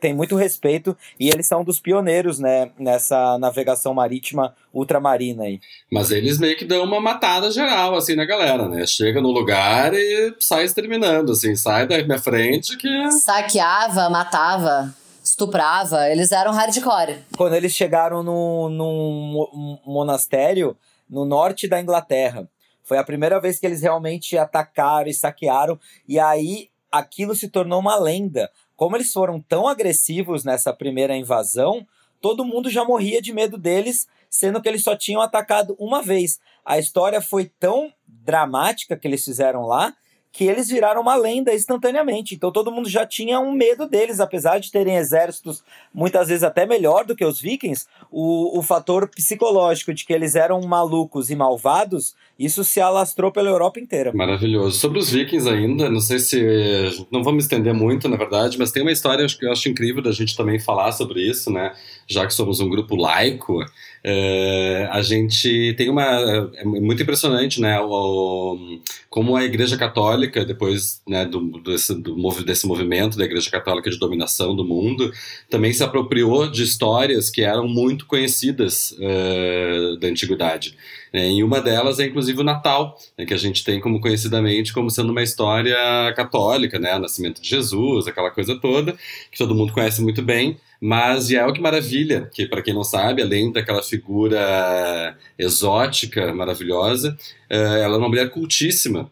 [0.00, 5.60] tem muito respeito e eles são dos pioneiros né, nessa navegação marítima ultramarina aí.
[5.92, 8.86] Mas eles meio que dão uma matada geral assim na galera, né?
[8.86, 14.94] Chega no lugar e sai exterminando, assim, sai da minha frente que saqueava, matava
[15.30, 17.18] estuprava, eles eram hardcore.
[17.36, 20.76] Quando eles chegaram no, num monastério,
[21.08, 22.48] no norte da Inglaterra.
[22.82, 25.78] Foi a primeira vez que eles realmente atacaram e saquearam,
[26.08, 28.50] e aí aquilo se tornou uma lenda.
[28.76, 31.86] Como eles foram tão agressivos nessa primeira invasão,
[32.20, 36.40] todo mundo já morria de medo deles, sendo que eles só tinham atacado uma vez.
[36.64, 39.94] A história foi tão dramática que eles fizeram lá
[40.32, 42.34] que eles viraram uma lenda instantaneamente.
[42.34, 45.62] Então todo mundo já tinha um medo deles, apesar de terem exércitos
[45.92, 50.36] muitas vezes até melhor do que os vikings, o, o fator psicológico de que eles
[50.36, 54.12] eram malucos e malvados, isso se alastrou pela Europa inteira.
[54.14, 54.78] Maravilhoso.
[54.78, 57.06] Sobre os vikings ainda, não sei se.
[57.10, 60.12] Não me estender muito, na verdade, mas tem uma história que eu acho incrível da
[60.12, 61.72] gente também falar sobre isso, né?
[62.10, 63.64] Já que somos um grupo laico.
[64.02, 66.50] É, a gente tem uma.
[66.56, 67.78] É muito impressionante, né?
[67.80, 73.88] O, como a Igreja Católica, depois né, do, desse, do, desse movimento da Igreja Católica
[73.88, 75.12] de dominação do mundo,
[75.48, 80.76] também se apropriou de histórias que eram muito conhecidas uh, da antiguidade.
[81.12, 84.72] É, e uma delas é inclusive o Natal, né, que a gente tem como conhecidamente
[84.72, 85.76] como sendo uma história
[86.16, 88.96] católica, né, o nascimento de Jesus, aquela coisa toda,
[89.30, 90.56] que todo mundo conhece muito bem.
[90.80, 97.16] Mas Yael, que maravilha, que para quem não sabe, além daquela figura exótica, maravilhosa,
[97.50, 99.10] eh, ela é uma mulher cultíssima,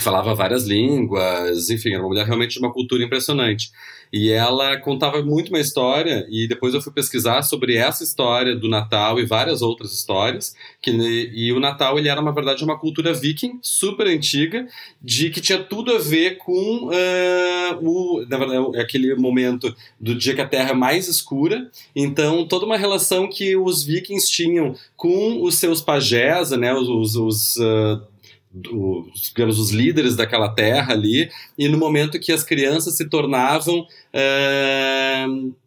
[0.00, 3.70] falava várias línguas, enfim, era uma mulher realmente de uma cultura impressionante.
[4.12, 8.68] E ela contava muito uma história, e depois eu fui pesquisar sobre essa história do
[8.68, 10.54] Natal e várias outras histórias.
[10.82, 14.66] Que, e o Natal ele era, na verdade, uma cultura viking super antiga,
[15.00, 20.34] de que tinha tudo a ver com uh, o, na verdade, aquele momento do dia
[20.34, 21.70] que a Terra é mais escura.
[21.96, 27.16] Então, toda uma relação que os vikings tinham com os seus pajés, né, os, os,
[27.16, 28.11] os uh,
[28.54, 33.86] os, digamos, os líderes daquela terra ali, e no momento que as crianças se tornavam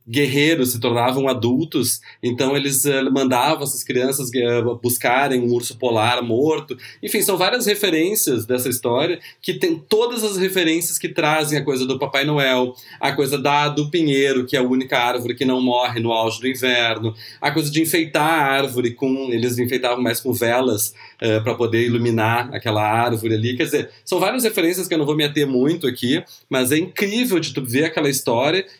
[0.07, 6.21] guerreiros, se tornavam adultos, então eles uh, mandavam essas crianças uh, buscarem um urso polar
[6.21, 6.77] morto.
[7.01, 11.85] Enfim, são várias referências dessa história que tem todas as referências que trazem a coisa
[11.87, 15.59] do Papai Noel, a coisa da do pinheiro, que é a única árvore que não
[15.59, 20.19] morre no auge do inverno, a coisa de enfeitar a árvore com eles enfeitavam mais
[20.19, 23.57] com velas uh, para poder iluminar aquela árvore ali.
[23.57, 26.77] Quer dizer, são várias referências que eu não vou me ater muito aqui, mas é
[26.77, 28.34] incrível de tu ver aquela história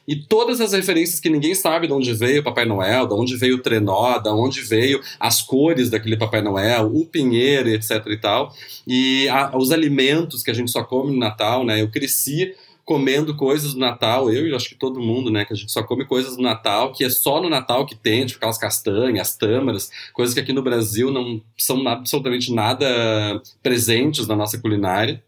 [0.07, 3.35] e todas as referências que ninguém sabe de onde veio o Papai Noel, de onde
[3.35, 8.17] veio o trenó, de onde veio as cores daquele Papai Noel, o pinheiro, etc e
[8.17, 8.53] tal.
[8.87, 11.81] E a, os alimentos que a gente só come no Natal, né?
[11.81, 12.53] Eu cresci
[12.85, 15.81] comendo coisas do Natal, eu e acho que todo mundo, né, que a gente só
[15.81, 19.89] come coisas do Natal, que é só no Natal que tem, tipo aquelas castanhas, tâmaras,
[20.13, 22.85] coisas que aqui no Brasil não são absolutamente nada
[23.63, 25.23] presentes na nossa culinária.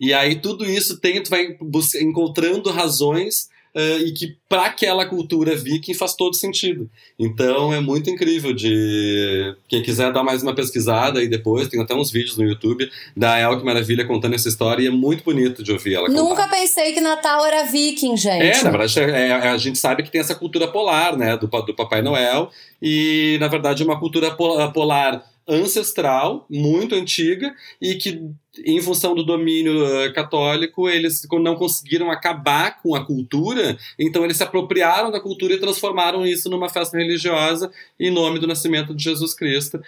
[0.00, 1.56] E aí tudo isso tem, tu vai
[2.00, 6.90] encontrando razões Uh, e que para aquela cultura viking faz todo sentido.
[7.18, 11.94] Então é muito incrível de quem quiser dar mais uma pesquisada aí depois, tem até
[11.94, 15.72] uns vídeos no YouTube da Elke Maravilha contando essa história e é muito bonito de
[15.72, 16.20] ouvir ela contar.
[16.20, 18.58] Nunca pensei que Natal era viking, gente.
[18.58, 21.46] É, na verdade é, é, a gente sabe que tem essa cultura polar, né, do,
[21.46, 22.50] do Papai Noel
[22.80, 28.20] e na verdade é uma cultura polar ancestral, muito antiga, e que,
[28.58, 34.36] em função do domínio uh, católico, eles não conseguiram acabar com a cultura, então eles
[34.36, 39.02] se apropriaram da cultura e transformaram isso numa festa religiosa em nome do nascimento de
[39.02, 39.80] Jesus Cristo,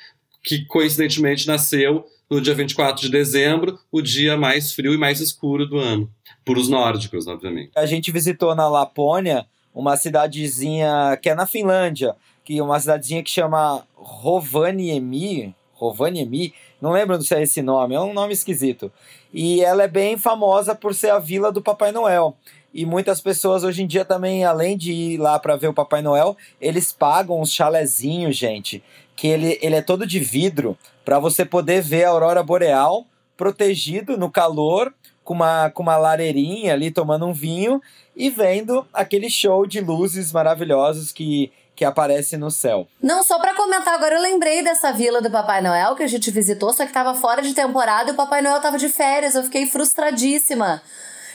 [0.43, 5.67] que coincidentemente nasceu no dia 24 de dezembro, o dia mais frio e mais escuro
[5.67, 6.11] do ano.
[6.45, 7.71] Por os nórdicos, obviamente.
[7.75, 13.31] A gente visitou na Lapônia uma cidadezinha que é na Finlândia, que uma cidadezinha que
[13.31, 16.55] chama Rovaniemi, Rovaniemi,
[16.85, 18.93] não lembro se é esse nome, é um nome esquisito.
[19.33, 22.37] E ela é bem famosa por ser a vila do Papai Noel.
[22.75, 26.03] E muitas pessoas hoje em dia também, além de ir lá para ver o Papai
[26.03, 28.85] Noel, eles pagam uns chalezinhos, gente,
[29.17, 30.77] que ele, ele é todo de vidro,
[31.07, 34.93] para você poder ver a aurora boreal protegido no calor,
[35.25, 37.81] com uma, com uma lareirinha ali tomando um vinho
[38.15, 42.87] e vendo aquele show de luzes maravilhosos que que aparece no céu.
[43.03, 46.31] Não, só para comentar agora, eu lembrei dessa vila do Papai Noel que a gente
[46.31, 49.35] visitou, só que tava fora de temporada e o Papai Noel tava de férias.
[49.35, 50.83] Eu fiquei frustradíssima.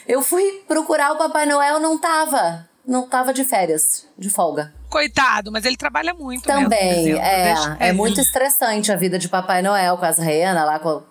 [0.08, 2.68] Eu fui procurar o Papai Noel, não tava.
[2.88, 4.74] Não tava de férias, de folga.
[4.90, 6.44] Coitado, mas ele trabalha muito.
[6.44, 7.78] Também, mesmo, é.
[7.80, 10.80] É muito estressante a vida de Papai Noel com as renas lá.
[10.80, 11.04] Com...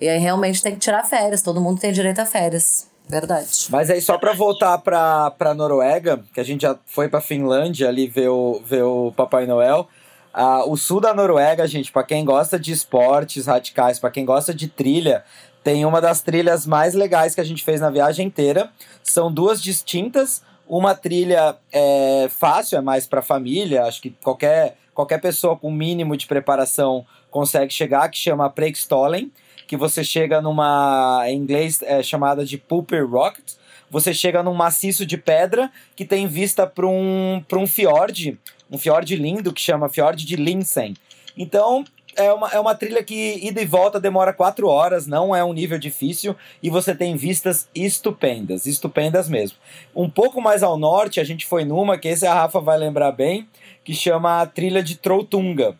[0.00, 1.42] E aí realmente tem que tirar férias.
[1.42, 2.88] Todo mundo tem direito a férias.
[3.08, 3.48] Verdade.
[3.70, 7.88] Mas aí, só para voltar pra, pra Noruega, que a gente já foi pra Finlândia
[7.88, 9.88] ali ver o, ver o Papai Noel.
[10.34, 14.52] Uh, o sul da Noruega, gente, para quem gosta de esportes radicais, para quem gosta
[14.52, 15.24] de trilha,
[15.62, 18.70] tem uma das trilhas mais legais que a gente fez na viagem inteira.
[19.02, 20.42] São duas distintas.
[20.68, 26.16] Uma trilha é fácil, é mais para família, acho que qualquer, qualquer pessoa com mínimo
[26.16, 29.30] de preparação consegue chegar, que chama Preikstolen
[29.66, 33.54] que você chega numa, em inglês é chamada de Pooper Rocket,
[33.90, 38.38] você chega num maciço de pedra que tem vista para um, um fiord,
[38.70, 40.94] um fiord lindo que chama Fiord de Linsen.
[41.36, 41.84] Então,
[42.16, 45.52] é uma, é uma trilha que ida e volta demora quatro horas, não é um
[45.52, 49.58] nível difícil e você tem vistas estupendas, estupendas mesmo.
[49.94, 53.12] Um pouco mais ao norte, a gente foi numa, que esse a Rafa vai lembrar
[53.12, 53.46] bem,
[53.84, 55.76] que chama a trilha de Troutunga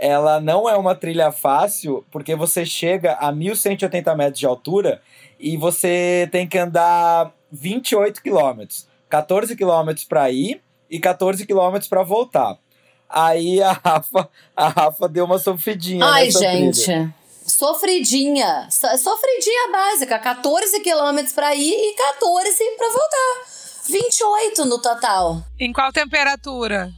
[0.00, 5.02] ela não é uma trilha fácil, porque você chega a 1.180 metros de altura
[5.38, 8.88] e você tem que andar 28 quilômetros.
[9.10, 12.56] 14 quilômetros para ir e 14 quilômetros para voltar.
[13.06, 16.84] Aí a Rafa, a Rafa deu uma sofridinha Ai, gente.
[16.84, 17.14] Trilha.
[17.46, 18.68] Sofridinha.
[18.70, 20.18] Sofridinha básica.
[20.18, 23.50] 14 quilômetros para ir e 14 para voltar.
[23.90, 25.42] 28 no total.
[25.58, 26.90] Em qual temperatura?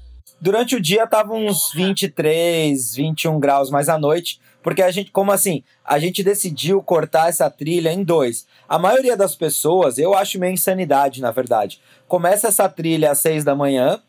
[0.42, 5.30] Durante o dia tava uns 23, 21 graus, mas à noite, porque a gente, como
[5.30, 8.44] assim, a gente decidiu cortar essa trilha em dois.
[8.68, 11.80] A maioria das pessoas, eu acho meio insanidade, na verdade.
[12.08, 14.02] Começa essa trilha às 6 da manhã,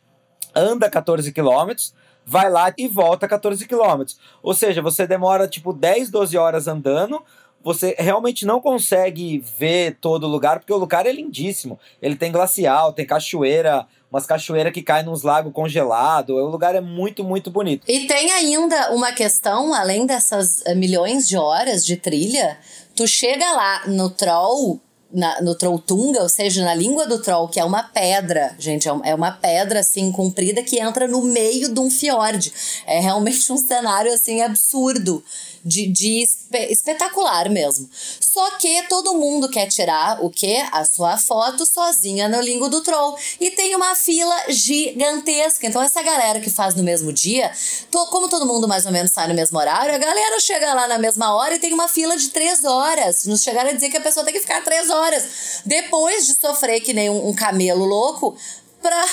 [0.55, 1.93] anda 14 quilômetros,
[2.25, 4.17] vai lá e volta 14 quilômetros.
[4.41, 7.21] Ou seja, você demora tipo 10, 12 horas andando,
[7.63, 11.79] você realmente não consegue ver todo o lugar, porque o lugar é lindíssimo.
[12.01, 16.35] Ele tem glacial, tem cachoeira umas cachoeiras que caem nos lagos congelados.
[16.35, 17.83] O lugar é muito, muito bonito.
[17.87, 22.59] E tem ainda uma questão, além dessas eh, milhões de horas de trilha,
[22.95, 24.79] tu chega lá no Troll,
[25.11, 28.91] na, no Trolltunga, ou seja, na língua do Troll, que é uma pedra, gente, é,
[29.05, 32.53] é uma pedra assim comprida que entra no meio de um fiord.
[32.85, 35.23] É realmente um cenário assim absurdo
[35.63, 37.89] de, de espe espetacular mesmo.
[38.19, 40.57] Só que todo mundo quer tirar o que?
[40.71, 43.17] A sua foto sozinha no Lingo do Troll.
[43.39, 45.67] E tem uma fila gigantesca.
[45.67, 47.51] Então, essa galera que faz no mesmo dia,
[47.91, 50.97] como todo mundo mais ou menos sai no mesmo horário, a galera chega lá na
[50.97, 53.25] mesma hora e tem uma fila de três horas.
[53.25, 55.61] Nos chegaram a dizer que a pessoa tem que ficar três horas.
[55.65, 58.35] Depois de sofrer que nem um, um camelo louco,
[58.83, 59.05] pra,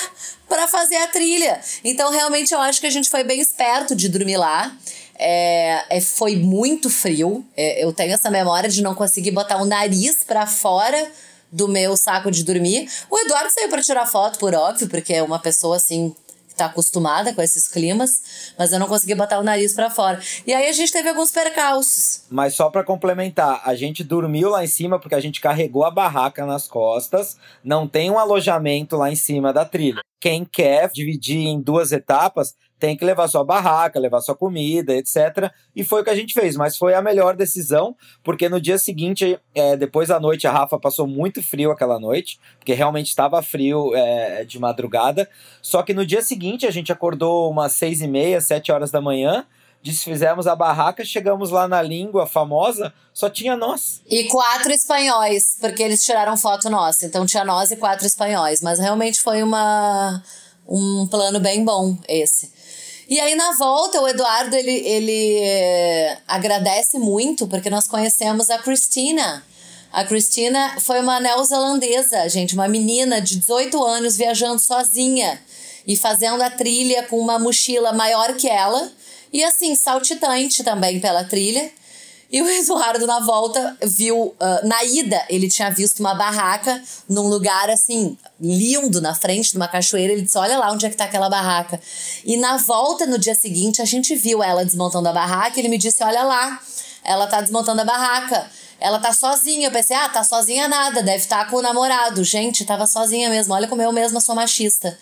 [0.49, 1.59] pra fazer a trilha.
[1.83, 4.75] Então, realmente, eu acho que a gente foi bem esperto de dormir lá.
[5.23, 7.45] É, é, foi muito frio.
[7.55, 11.11] É, eu tenho essa memória de não conseguir botar o nariz para fora
[11.51, 12.89] do meu saco de dormir.
[13.09, 16.15] O Eduardo saiu para tirar foto, por óbvio, porque é uma pessoa assim
[16.61, 20.19] tá acostumada com esses climas, mas eu não consegui botar o nariz para fora.
[20.45, 22.23] E aí a gente teve alguns percalços.
[22.29, 25.91] Mas só para complementar, a gente dormiu lá em cima porque a gente carregou a
[25.91, 30.01] barraca nas costas, não tem um alojamento lá em cima da trilha.
[30.19, 35.51] Quem quer dividir em duas etapas tem que levar sua barraca, levar sua comida, etc.
[35.75, 38.79] E foi o que a gente fez, mas foi a melhor decisão, porque no dia
[38.79, 43.39] seguinte, é, depois da noite, a Rafa passou muito frio aquela noite, porque realmente estava
[43.43, 45.29] frio é, de madrugada.
[45.61, 48.99] Só que no dia seguinte a gente acordou umas seis e meia, sete horas da
[48.99, 49.45] manhã,
[49.83, 54.01] desfizemos a barraca, chegamos lá na língua famosa, só tinha nós.
[54.09, 57.05] E quatro espanhóis, porque eles tiraram foto nossa.
[57.05, 58.59] Então tinha nós e quatro espanhóis.
[58.59, 60.23] Mas realmente foi uma,
[60.67, 62.60] um plano bem bom esse.
[63.11, 68.57] E aí, na volta, o Eduardo, ele, ele eh, agradece muito, porque nós conhecemos a
[68.57, 69.45] Cristina.
[69.91, 75.41] A Cristina foi uma neozelandesa, gente, uma menina de 18 anos viajando sozinha
[75.85, 78.89] e fazendo a trilha com uma mochila maior que ela.
[79.33, 81.69] E assim, saltitante também pela trilha.
[82.31, 84.33] E o Eduardo, na volta, viu.
[84.39, 89.57] Uh, na ida, ele tinha visto uma barraca num lugar assim, lindo, na frente de
[89.57, 90.13] uma cachoeira.
[90.13, 91.79] Ele disse: Olha lá onde é que tá aquela barraca.
[92.23, 95.59] E na volta, no dia seguinte, a gente viu ela desmontando a barraca.
[95.59, 96.57] Ele me disse: Olha lá,
[97.03, 98.49] ela tá desmontando a barraca.
[98.79, 99.67] Ela tá sozinha.
[99.67, 102.23] Eu pensei: Ah, tá sozinha nada, deve estar tá com o namorado.
[102.23, 103.53] Gente, tava sozinha mesmo.
[103.53, 104.97] Olha como eu mesma sou machista.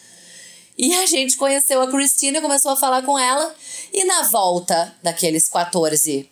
[0.81, 3.53] E a gente conheceu a Cristina e começou a falar com ela.
[3.91, 6.29] E na volta daqueles 14,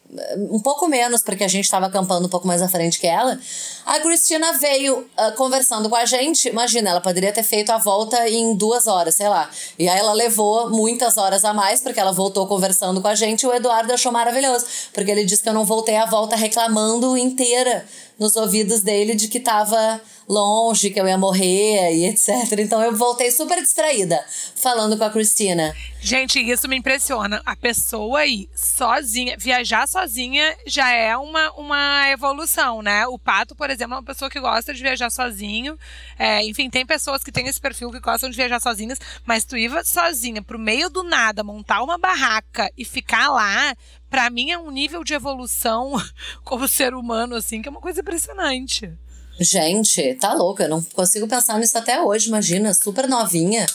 [0.51, 3.38] um pouco menos, porque a gente estava acampando um pouco mais à frente que ela,
[3.86, 6.47] a Cristina veio uh, conversando com a gente.
[6.47, 9.49] Imagina, ela poderia ter feito a volta em duas horas, sei lá.
[9.78, 13.43] E aí ela levou muitas horas a mais, porque ela voltou conversando com a gente.
[13.43, 17.18] E o Eduardo achou maravilhoso, porque ele disse que eu não voltei a volta reclamando
[17.18, 17.86] inteira
[18.20, 22.30] nos ouvidos dele de que tava longe, que eu ia morrer e etc.
[22.60, 24.24] Então eu voltei super distraída
[24.55, 25.74] falando com a Cristina.
[26.01, 27.41] Gente, isso me impressiona.
[27.48, 33.08] A pessoa aí sozinha, viajar sozinha já é uma, uma evolução, né?
[33.08, 35.80] O Pato, por exemplo, é uma pessoa que gosta de viajar sozinho.
[36.20, 39.56] É, enfim, tem pessoas que têm esse perfil que gostam de viajar sozinhas, mas tu
[39.56, 43.74] ir sozinha pro meio do nada, montar uma barraca e ficar lá,
[44.10, 45.93] para mim é um nível de evolução
[46.43, 48.91] como ser humano, assim, que é uma coisa impressionante.
[49.39, 53.66] Gente, tá louca, eu não consigo pensar nisso até hoje, imagina, super novinha.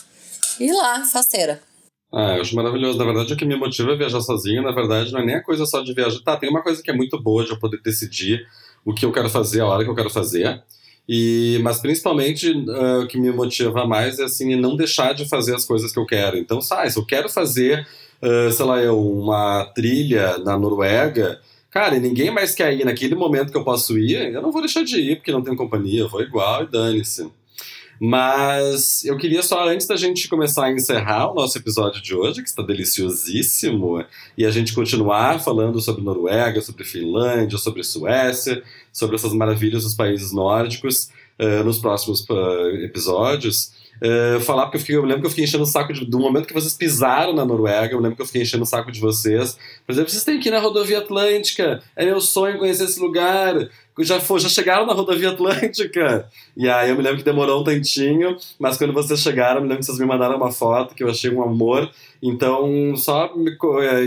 [0.60, 1.71] E lá, faceira.
[2.12, 2.98] Ah, eu acho maravilhoso.
[2.98, 5.42] Na verdade, o que me motiva a viajar sozinho, na verdade, não é nem a
[5.42, 6.20] coisa só de viajar.
[6.20, 8.46] Tá, tem uma coisa que é muito boa de eu poder decidir
[8.84, 10.62] o que eu quero fazer, a hora que eu quero fazer.
[11.08, 15.54] E, mas principalmente uh, o que me motiva mais é assim, não deixar de fazer
[15.54, 16.36] as coisas que eu quero.
[16.36, 17.86] Então, sai, se eu quero fazer
[18.22, 21.40] uh, sei lá, uma trilha na Noruega,
[21.70, 24.62] cara, e ninguém mais quer ir naquele momento que eu posso ir, eu não vou
[24.62, 27.28] deixar de ir porque não tenho companhia, eu vou igual e dane-se.
[28.00, 32.42] Mas eu queria só, antes da gente começar a encerrar o nosso episódio de hoje,
[32.42, 34.04] que está deliciosíssimo,
[34.36, 38.62] e a gente continuar falando sobre Noruega, sobre Finlândia, sobre Suécia,
[38.92, 43.72] sobre essas maravilhas dos países nórdicos uh, nos próximos uh, episódios,
[44.02, 46.18] uh, falar, porque eu, fiquei, eu, lembro que eu fiquei enchendo o saco de, do
[46.18, 49.00] momento que vocês pisaram na Noruega, eu lembro que eu fiquei enchendo o saco de
[49.00, 49.56] vocês.
[49.86, 53.68] Por exemplo, vocês têm que ir na rodovia Atlântica, é meu sonho conhecer esse lugar.
[54.00, 56.28] Já, foi, já chegaram na rodovia Atlântica.
[56.56, 59.68] E aí eu me lembro que demorou um tantinho, mas quando vocês chegaram, eu me
[59.68, 61.90] lembro que vocês me mandaram uma foto que eu achei um amor.
[62.22, 63.34] Então, só
[63.82, 64.06] é,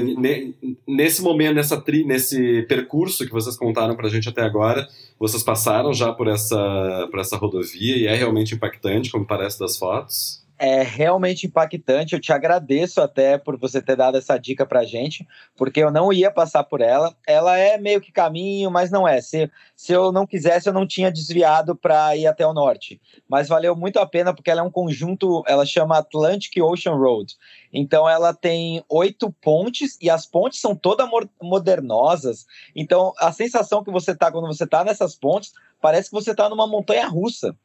[0.87, 4.87] nesse momento, nessa tri, nesse percurso que vocês contaram pra gente até agora,
[5.19, 9.77] vocês passaram já por essa, por essa rodovia e é realmente impactante, como parece das
[9.77, 10.44] fotos?
[10.57, 12.13] É realmente impactante.
[12.13, 16.11] Eu te agradeço até por você ter dado essa dica pra gente, porque eu não
[16.11, 17.15] ia passar por ela.
[17.27, 19.21] Ela é meio que caminho, mas não é.
[19.21, 23.01] Se, se eu não quisesse, eu não tinha desviado para ir até o norte.
[23.27, 27.35] Mas valeu muito a pena, porque ela é um conjunto, ela chama Atlantic Ocean Road.
[27.71, 31.07] Então ela tem oito pontes e as pontes são todas
[31.41, 32.45] modernosas.
[32.75, 35.51] Então a sensação que você tá quando você tá nessas pontes
[35.81, 37.55] parece que você tá numa montanha russa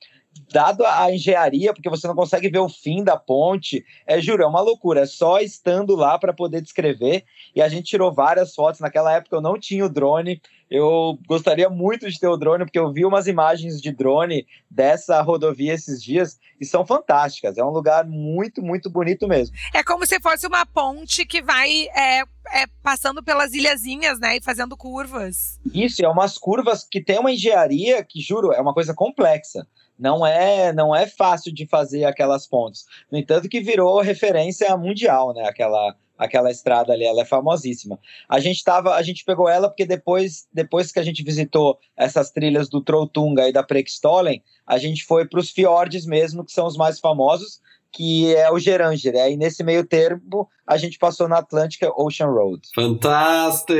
[0.52, 4.46] dado a engenharia, porque você não consegue ver o fim da ponte, é juro, é
[4.46, 7.24] uma loucura, é só estando lá para poder descrever.
[7.54, 8.80] E a gente tirou várias fotos.
[8.80, 10.40] Naquela época eu não tinha o drone.
[10.70, 15.20] Eu gostaria muito de ter o drone, porque eu vi umas imagens de drone dessa
[15.20, 17.58] rodovia esses dias e são fantásticas.
[17.58, 19.56] É um lugar muito, muito bonito mesmo.
[19.74, 24.36] É como se fosse uma ponte que vai é, é, passando pelas ilhazinhas, né?
[24.36, 25.58] E fazendo curvas.
[25.74, 29.66] Isso, é umas curvas que tem uma engenharia que, juro, é uma coisa complexa
[30.00, 32.86] não é não é fácil de fazer aquelas pontes.
[33.10, 35.46] No entanto, que virou referência mundial, né?
[35.46, 37.98] Aquela aquela estrada ali, ela é famosíssima.
[38.28, 42.30] A gente tava, a gente pegou ela porque depois depois que a gente visitou essas
[42.30, 46.66] trilhas do Trolltunga e da Prekestolen, a gente foi para os fiordes mesmo, que são
[46.66, 49.16] os mais famosos, que é o Geranger.
[49.16, 52.60] Aí nesse meio termo a gente passou na Atlântica Ocean Road.
[52.74, 53.72] Fantástica!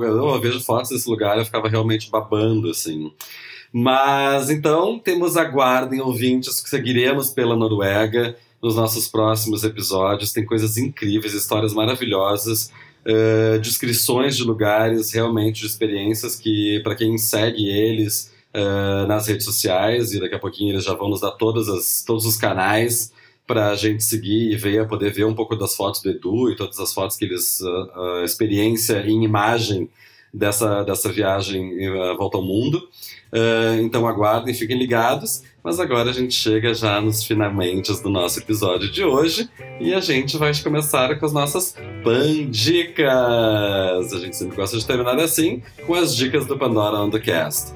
[0.00, 3.12] Eu vejo fotos desse lugar, eu ficava realmente babando, assim.
[3.72, 10.32] Mas então temos aguardem ouvintes que seguiremos pela Noruega nos nossos próximos episódios.
[10.32, 12.72] Tem coisas incríveis, histórias maravilhosas,
[13.06, 19.44] uh, descrições de lugares, realmente de experiências que, para quem segue eles uh, nas redes
[19.44, 23.12] sociais, e daqui a pouquinho eles já vão nos dar todas as, todos os canais
[23.46, 26.56] para a gente seguir e ver, poder ver um pouco das fotos do Edu e
[26.56, 29.88] todas as fotos que eles, uh, experiência em imagem
[30.32, 31.72] dessa, dessa viagem
[32.18, 32.86] volta ao mundo.
[33.32, 35.42] Uh, então aguardem, fiquem ligados.
[35.62, 39.50] Mas agora a gente chega já nos finalmente do nosso episódio de hoje
[39.80, 43.06] e a gente vai começar com as nossas pandicas.
[44.12, 47.74] A gente sempre gosta de terminar assim, com as dicas do Pandora on the Cast.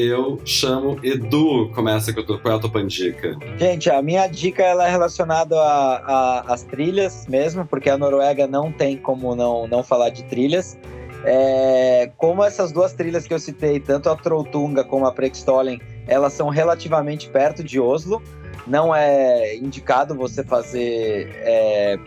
[0.00, 1.70] Eu chamo Edu.
[1.74, 3.36] Começa com qual é a tua pandica?
[3.58, 5.56] Gente, a minha dica ela é relacionada
[6.46, 10.78] às trilhas mesmo, porque a Noruega não tem como não, não falar de trilhas.
[11.24, 16.32] É, como essas duas trilhas que eu citei, tanto a Trolltunga como a Preikstolen, elas
[16.32, 18.22] são relativamente perto de Oslo
[18.66, 21.98] não é indicado você fazer é,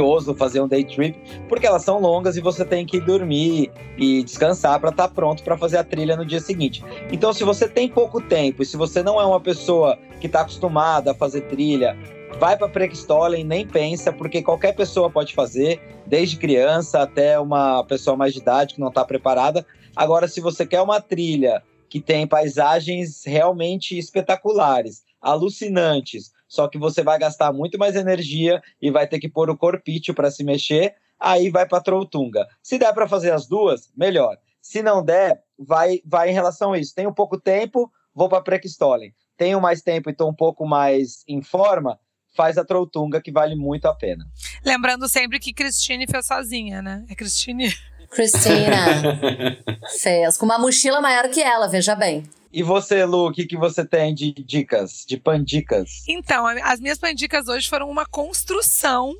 [0.00, 1.18] Oslo, fazer um day trip,
[1.48, 5.42] porque elas são longas e você tem que dormir e descansar para estar tá pronto
[5.42, 6.84] para fazer a trilha no dia seguinte.
[7.10, 10.42] Então, se você tem pouco tempo e se você não é uma pessoa que está
[10.42, 11.96] acostumada a fazer trilha,
[12.38, 18.16] vai para Preckstolen, nem pensa, porque qualquer pessoa pode fazer, desde criança até uma pessoa
[18.16, 19.66] mais de idade que não está preparada.
[19.94, 27.02] Agora, se você quer uma trilha que tem paisagens realmente espetaculares, alucinantes, só que você
[27.02, 30.94] vai gastar muito mais energia e vai ter que pôr o corpício para se mexer,
[31.18, 32.46] aí vai para Trolltunga.
[32.62, 34.36] Se der para fazer as duas, melhor.
[34.60, 36.94] Se não der, vai vai em relação a isso.
[36.94, 39.14] Tenho pouco tempo, vou para Preckstolen.
[39.34, 41.98] Tenho mais tempo e estou um pouco mais em forma,
[42.36, 44.26] faz a Trolltunga que vale muito a pena.
[44.62, 47.06] Lembrando sempre que Cristine fez sozinha, né?
[47.08, 47.72] É Cristine.
[48.10, 49.18] Cristina
[50.02, 52.24] fez com uma mochila maior que ela, veja bem.
[52.52, 56.02] E você, Lu, o que, que você tem de dicas, de pandicas?
[56.06, 59.14] Então, as minhas pandicas hoje foram uma construção,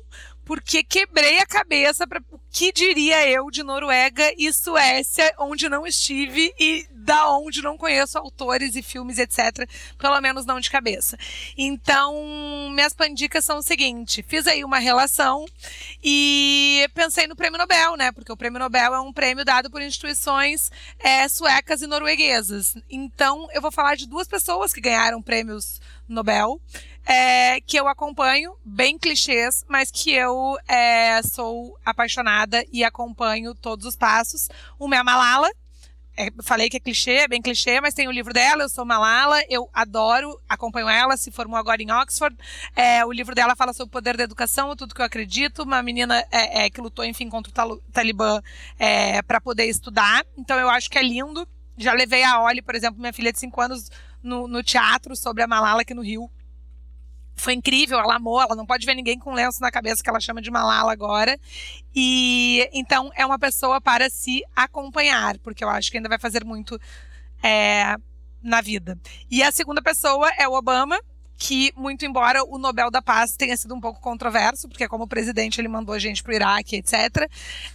[0.45, 5.87] porque quebrei a cabeça para o que diria eu de Noruega e Suécia, onde não
[5.87, 9.67] estive e da onde não conheço autores e filmes, etc.
[9.97, 11.17] Pelo menos não de cabeça.
[11.57, 12.13] Então,
[12.73, 15.45] minhas pandicas são o seguinte: fiz aí uma relação
[16.03, 18.11] e pensei no prêmio Nobel, né?
[18.11, 22.75] Porque o prêmio Nobel é um prêmio dado por instituições é, suecas e norueguesas.
[22.89, 26.59] Então, eu vou falar de duas pessoas que ganharam prêmios Nobel.
[27.05, 33.85] É, que eu acompanho, bem clichês, mas que eu é, sou apaixonada e acompanho todos
[33.85, 34.47] os passos.
[34.79, 35.51] Uma é a Malala,
[36.15, 38.85] é, falei que é clichê, é bem clichê, mas tem o livro dela, Eu Sou
[38.85, 42.35] Malala, eu adoro, acompanho ela, se formou agora em Oxford.
[42.75, 45.63] É, o livro dela fala sobre o poder da educação, tudo que eu acredito.
[45.63, 48.41] Uma menina é, é que lutou, enfim, contra o Talibã
[48.77, 50.23] é, para poder estudar.
[50.37, 51.47] Então eu acho que é lindo.
[51.77, 53.89] Já levei a Oli, por exemplo, minha filha de 5 anos,
[54.21, 56.29] no, no teatro sobre a Malala aqui no Rio
[57.35, 60.19] foi incrível, ela amou, ela não pode ver ninguém com lenço na cabeça que ela
[60.19, 61.37] chama de Malala agora.
[61.95, 66.43] E então é uma pessoa para se acompanhar, porque eu acho que ainda vai fazer
[66.43, 66.79] muito
[67.41, 67.95] é,
[68.41, 68.97] na vida.
[69.29, 70.99] E a segunda pessoa é o Obama,
[71.37, 75.59] que, muito embora o Nobel da Paz tenha sido um pouco controverso, porque como presidente
[75.59, 76.93] ele mandou a gente pro Iraque, etc.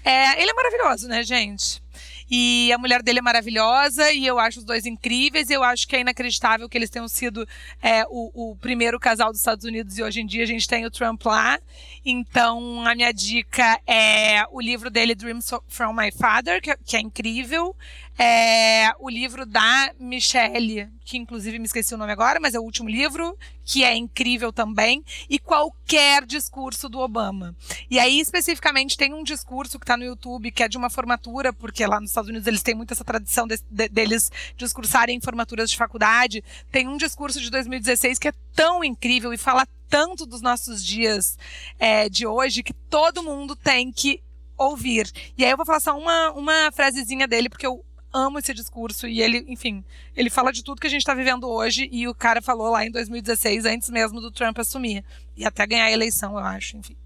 [0.04, 1.82] É, ele é maravilhoso, né, gente?
[2.30, 5.48] E a mulher dele é maravilhosa e eu acho os dois incríveis.
[5.50, 7.46] E eu acho que é inacreditável que eles tenham sido
[7.82, 10.84] é, o, o, primeiro casal dos Estados Unidos e hoje em dia a gente tem
[10.84, 11.58] o Trump lá.
[12.04, 17.00] Então a minha dica é o livro dele, Dreams from My Father, que, que é
[17.00, 17.74] incrível.
[18.20, 22.64] É, o livro da Michelle, que inclusive me esqueci o nome agora, mas é o
[22.64, 27.54] último livro, que é incrível também, e qualquer discurso do Obama.
[27.88, 31.52] E aí, especificamente, tem um discurso que está no YouTube, que é de uma formatura,
[31.52, 35.20] porque lá nos Estados Unidos eles têm muito essa tradição de, de, deles discursarem em
[35.20, 36.42] formaturas de faculdade.
[36.72, 41.38] Tem um discurso de 2016 que é tão incrível e fala tanto dos nossos dias
[41.78, 44.20] é, de hoje que todo mundo tem que
[44.56, 45.08] ouvir.
[45.36, 49.06] E aí eu vou falar só uma, uma frasezinha dele, porque eu amo esse discurso
[49.06, 49.84] e ele, enfim,
[50.16, 52.84] ele fala de tudo que a gente está vivendo hoje e o cara falou lá
[52.84, 55.04] em 2016, antes mesmo do Trump assumir
[55.36, 56.96] e até ganhar a eleição, eu acho, enfim.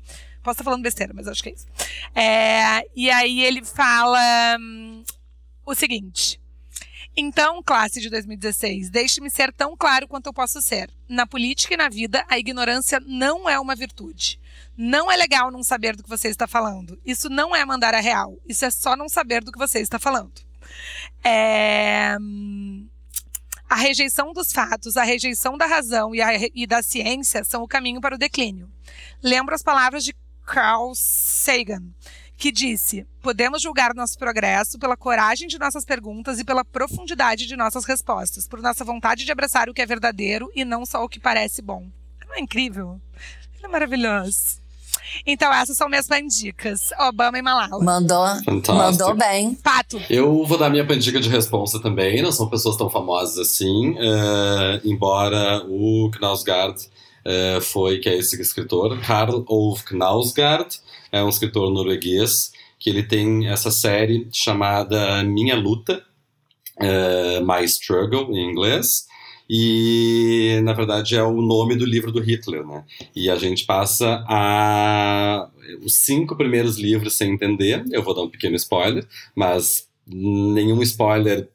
[0.42, 1.66] Posso estar falando besteira, mas acho que é isso.
[2.14, 5.04] É, e aí ele fala hum,
[5.64, 6.40] o seguinte.
[7.14, 10.90] Então, classe de 2016, deixe-me ser tão claro quanto eu posso ser.
[11.06, 14.40] Na política e na vida, a ignorância não é uma virtude.
[14.76, 16.98] Não é legal não saber do que você está falando.
[17.04, 18.38] Isso não é mandar a real.
[18.48, 20.32] Isso é só não saber do que você está falando.
[21.24, 22.16] É...
[23.68, 27.68] A rejeição dos fatos, a rejeição da razão e, a, e da ciência são o
[27.68, 28.70] caminho para o declínio.
[29.22, 30.14] Lembro as palavras de
[30.44, 31.82] Carl Sagan,
[32.36, 37.56] que disse: Podemos julgar nosso progresso pela coragem de nossas perguntas e pela profundidade de
[37.56, 41.08] nossas respostas, por nossa vontade de abraçar o que é verdadeiro e não só o
[41.08, 41.90] que parece bom.
[42.26, 43.00] Não é incrível?
[43.54, 44.61] Ele é maravilhoso.
[45.26, 46.90] Então, essas são minhas pandicas.
[47.00, 47.82] Obama e Malala.
[47.82, 48.72] Mandou, Fantástico.
[48.74, 49.54] mandou bem.
[49.54, 50.00] Pato.
[50.08, 54.80] Eu vou dar minha pandica de responsa também, não são pessoas tão famosas assim, eh,
[54.84, 56.80] embora o Knausgaard
[57.24, 60.80] eh, foi, que é esse escritor, Karl Ove Knausgaard,
[61.10, 66.02] é um escritor norueguês, que ele tem essa série chamada Minha Luta,
[66.80, 69.06] eh, My Struggle em inglês,
[69.54, 72.84] e na verdade é o nome do livro do Hitler, né?
[73.14, 75.46] E a gente passa a
[75.84, 77.84] os cinco primeiros livros sem entender.
[77.92, 81.50] Eu vou dar um pequeno spoiler, mas nenhum spoiler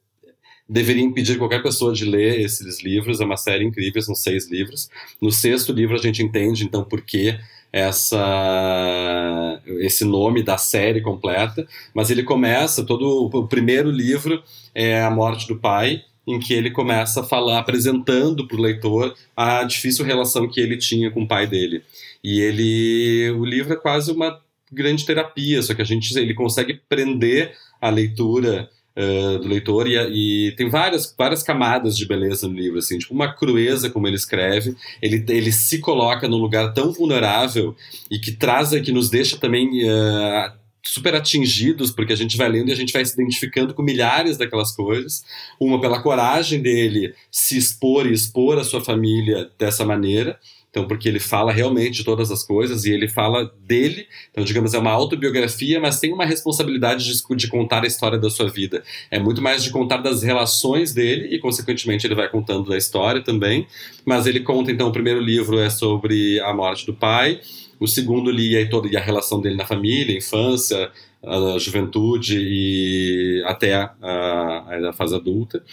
[0.70, 3.20] deveria impedir qualquer pessoa de ler esses livros.
[3.20, 4.90] É uma série incrível, são seis livros.
[5.20, 7.36] No sexto livro a gente entende então por que
[7.74, 14.44] essa esse nome da série completa, mas ele começa todo o primeiro livro
[14.76, 19.16] é a morte do pai em que ele começa a falar, apresentando para o leitor
[19.36, 21.82] a difícil relação que ele tinha com o pai dele.
[22.24, 24.40] E ele, o livro é quase uma
[24.72, 29.96] grande terapia, só que a gente, ele consegue prender a leitura uh, do leitor e,
[30.48, 34.18] e, tem várias, várias camadas de beleza no livro, assim, tipo uma crueza como ele
[34.18, 37.76] escreve, ele, ele se coloca num lugar tão vulnerável
[38.12, 40.52] e que traz, que nos deixa também uh,
[40.88, 44.38] super atingidos, porque a gente vai lendo e a gente vai se identificando com milhares
[44.38, 45.24] daquelas coisas.
[45.60, 50.40] Uma pela coragem dele se expor e expor a sua família dessa maneira.
[50.70, 54.06] Então, porque ele fala realmente todas as coisas e ele fala dele.
[54.30, 58.30] Então, digamos, é uma autobiografia, mas tem uma responsabilidade de, de contar a história da
[58.30, 58.84] sua vida.
[59.10, 63.24] É muito mais de contar das relações dele e, consequentemente, ele vai contando da história
[63.24, 63.66] também.
[64.06, 67.40] Mas ele conta, então, o primeiro livro é sobre a morte do pai.
[67.80, 70.92] O segundo lia toda a relação dele na família, infância,
[71.24, 73.92] a juventude e até a,
[74.90, 75.64] a, fase adulta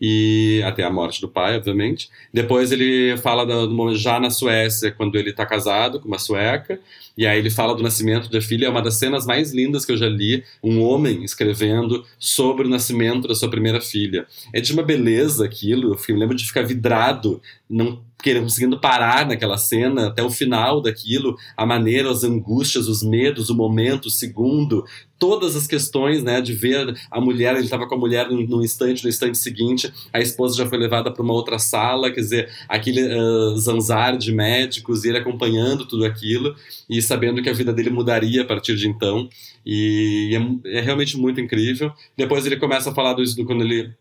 [0.00, 2.08] e até a morte do pai, obviamente.
[2.32, 6.80] Depois ele fala do, já na Suécia, quando ele está casado com uma sueca,
[7.16, 8.66] e aí ele fala do nascimento da filha.
[8.66, 12.70] É uma das cenas mais lindas que eu já li, um homem escrevendo sobre o
[12.70, 14.26] nascimento da sua primeira filha.
[14.52, 15.96] É de uma beleza aquilo.
[16.08, 18.02] Eu lembro de ficar vidrado, não
[18.40, 23.54] conseguindo parar naquela cena até o final daquilo, a maneira, as angústias, os medos, o
[23.54, 24.84] momento, o segundo,
[25.18, 29.02] todas as questões, né, de ver a mulher, ele estava com a mulher no, instante,
[29.02, 33.02] no instante seguinte, a esposa já foi levada para uma outra sala, quer dizer, aquele
[33.02, 36.54] uh, zanzar de médicos, e ele acompanhando tudo aquilo
[36.88, 39.28] e sabendo que a vida dele mudaria a partir de então,
[39.64, 41.92] e é, é realmente muito incrível.
[42.16, 43.94] Depois ele começa a falar do quando ele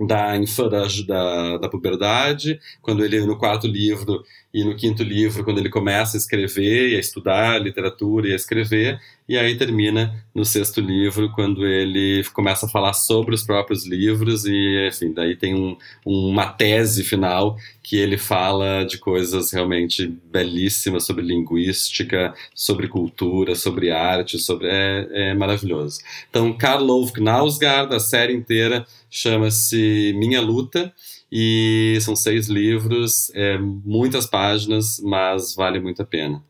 [0.00, 0.36] da,
[0.68, 4.22] da, da, da puberdade, quando ele, no quarto livro
[4.52, 8.36] e no quinto livro, quando ele começa a escrever e a estudar literatura e a
[8.36, 13.86] escrever, e aí termina no sexto livro, quando ele começa a falar sobre os próprios
[13.86, 20.06] livros, e enfim, daí tem um, uma tese final que ele fala de coisas realmente
[20.06, 26.00] belíssimas sobre linguística, sobre cultura, sobre arte, sobre é, é maravilhoso.
[26.28, 30.92] Então, Karl Ove Knausgaard, a série inteira chama-se Minha Luta,
[31.34, 36.42] e são seis livros, é, muitas páginas, mas vale muito a pena.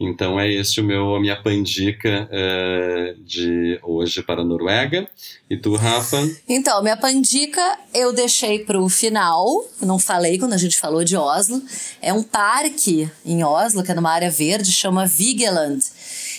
[0.00, 5.08] Então é este o meu, a minha pandica uh, de hoje para a Noruega.
[5.48, 6.18] E tu, Rafa?
[6.46, 9.46] Então, minha pandica eu deixei para o final,
[9.80, 11.62] não falei quando a gente falou de Oslo.
[12.02, 15.82] É um parque em Oslo, que é numa área verde, chama Vigeland.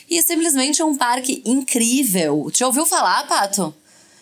[0.10, 2.52] E simplesmente é um parque incrível.
[2.56, 3.74] Já ouviu falar, Pato?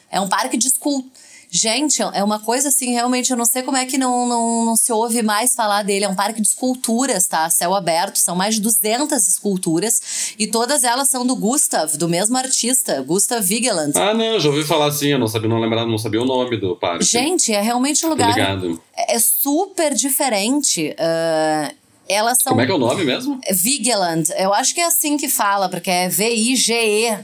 [0.09, 1.14] É um parque de escultura
[1.55, 4.75] Gente, é uma coisa assim, realmente, eu não sei como é que não, não, não
[4.75, 6.03] se ouve mais falar dele.
[6.03, 7.49] É um parque de esculturas, tá?
[7.49, 12.37] Céu aberto, são mais de 200 esculturas e todas elas são do Gustav, do mesmo
[12.37, 13.97] artista, Gustav Vigeland.
[13.97, 16.25] Ah, não, eu já ouvi falar assim, eu não sabia, não lembrava, não sabia o
[16.25, 17.05] nome do parque.
[17.05, 18.31] Gente, é realmente um lugar.
[18.31, 18.81] Obrigado.
[18.93, 20.93] É, é super diferente.
[20.99, 21.73] Uh,
[22.09, 22.51] elas são.
[22.51, 23.39] Como é que é o nome mesmo?
[23.49, 24.29] Vigeland.
[24.37, 27.17] Eu acho que é assim que fala, porque é V-I-G-E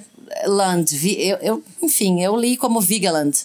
[0.46, 0.96] Land.
[1.20, 3.38] Eu, eu, enfim, eu li como Vigeland.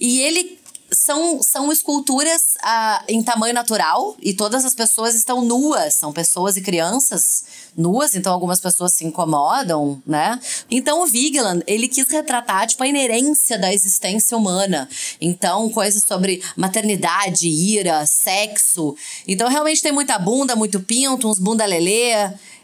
[0.00, 0.58] E ele
[0.90, 6.56] são, são esculturas ah, em tamanho natural e todas as pessoas estão nuas, são pessoas
[6.56, 7.44] e crianças
[7.76, 10.40] nuas, então algumas pessoas se incomodam, né?
[10.70, 14.88] Então o Vigeland, ele quis retratar tipo a inerência da existência humana.
[15.20, 18.96] Então coisas sobre maternidade, ira, sexo.
[19.26, 21.60] Então realmente tem muita bunda, muito pinto, uns bunda.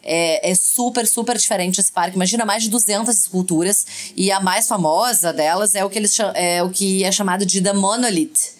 [0.06, 2.16] É, é super, super diferente esse parque.
[2.16, 3.84] Imagina mais de 200 esculturas.
[4.16, 7.60] E a mais famosa delas é o que, eles, é o que é chamado de
[7.60, 8.55] The Monolith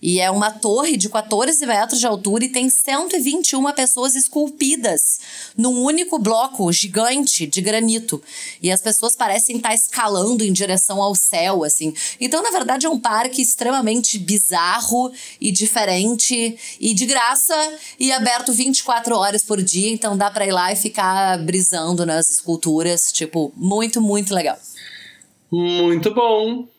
[0.00, 5.20] e é uma torre de 14 metros de altura e tem 121 pessoas esculpidas
[5.56, 8.22] num único bloco gigante de granito.
[8.62, 11.92] E as pessoas parecem estar escalando em direção ao céu, assim.
[12.20, 17.54] Então, na verdade, é um parque extremamente bizarro e diferente e de graça
[17.98, 19.90] e aberto 24 horas por dia.
[19.90, 23.10] Então, dá pra ir lá e ficar brisando nas esculturas.
[23.12, 24.58] Tipo, muito, muito legal.
[25.50, 26.77] Muito bom.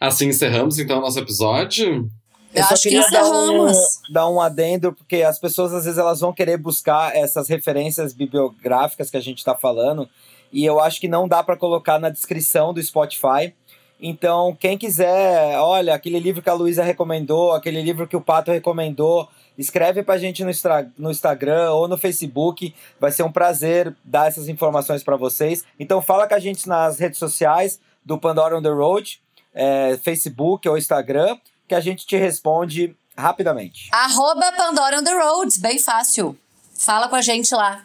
[0.00, 2.10] Assim encerramos então o nosso episódio.
[2.54, 4.00] Eu, só acho que queria dar um, encerramos.
[4.10, 9.10] dar um adendo, porque as pessoas às vezes elas vão querer buscar essas referências bibliográficas
[9.10, 10.08] que a gente está falando,
[10.50, 13.54] e eu acho que não dá para colocar na descrição do Spotify.
[14.02, 18.50] Então, quem quiser, olha, aquele livro que a Luísa recomendou, aquele livro que o Pato
[18.50, 19.28] recomendou,
[19.58, 20.50] escreve pra gente no,
[20.98, 22.74] no Instagram ou no Facebook.
[22.98, 25.64] Vai ser um prazer dar essas informações para vocês.
[25.78, 29.20] Então, fala com a gente nas redes sociais do Pandora on the Road,
[29.54, 31.36] é, Facebook ou Instagram,
[31.68, 33.88] que a gente te responde rapidamente.
[33.92, 36.36] Arroba Pandora on the Road, bem fácil.
[36.74, 37.84] Fala com a gente lá.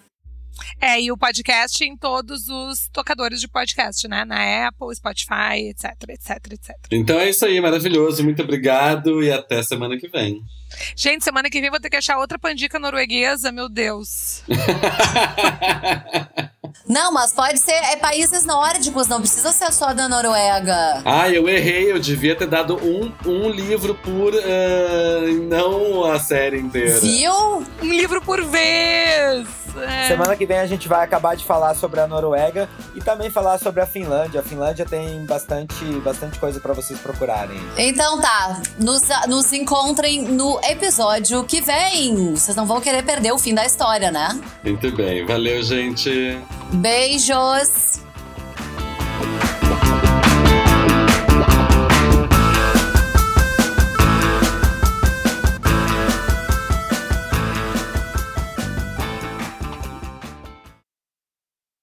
[0.79, 4.23] É, e o podcast em todos os tocadores de podcast, né?
[4.23, 6.75] Na Apple, Spotify, etc, etc, etc.
[6.91, 8.23] Então é isso aí, maravilhoso.
[8.23, 10.41] Muito obrigado e até semana que vem.
[10.95, 14.43] Gente, semana que vem vou ter que achar outra pandica norueguesa, meu Deus.
[16.87, 17.71] Não, mas pode ser.
[17.73, 21.01] É países nórdicos, não precisa ser só da Noruega.
[21.03, 21.91] ah, eu errei.
[21.91, 24.33] Eu devia ter dado um, um livro por.
[24.35, 26.99] ah, não a série inteira.
[26.99, 27.63] Viu?
[27.81, 29.47] Um livro por vez!
[29.77, 30.07] É.
[30.07, 33.57] Semana que vem a gente vai acabar de falar sobre a Noruega e também falar
[33.59, 34.39] sobre a Finlândia.
[34.39, 37.57] A Finlândia tem bastante, bastante coisa para vocês procurarem.
[37.77, 42.35] Então tá, nos, nos encontrem no episódio que vem.
[42.35, 44.39] Vocês não vão querer perder o fim da história, né?
[44.63, 45.25] Muito bem.
[45.25, 46.39] Valeu, gente.
[46.71, 48.01] Beijos!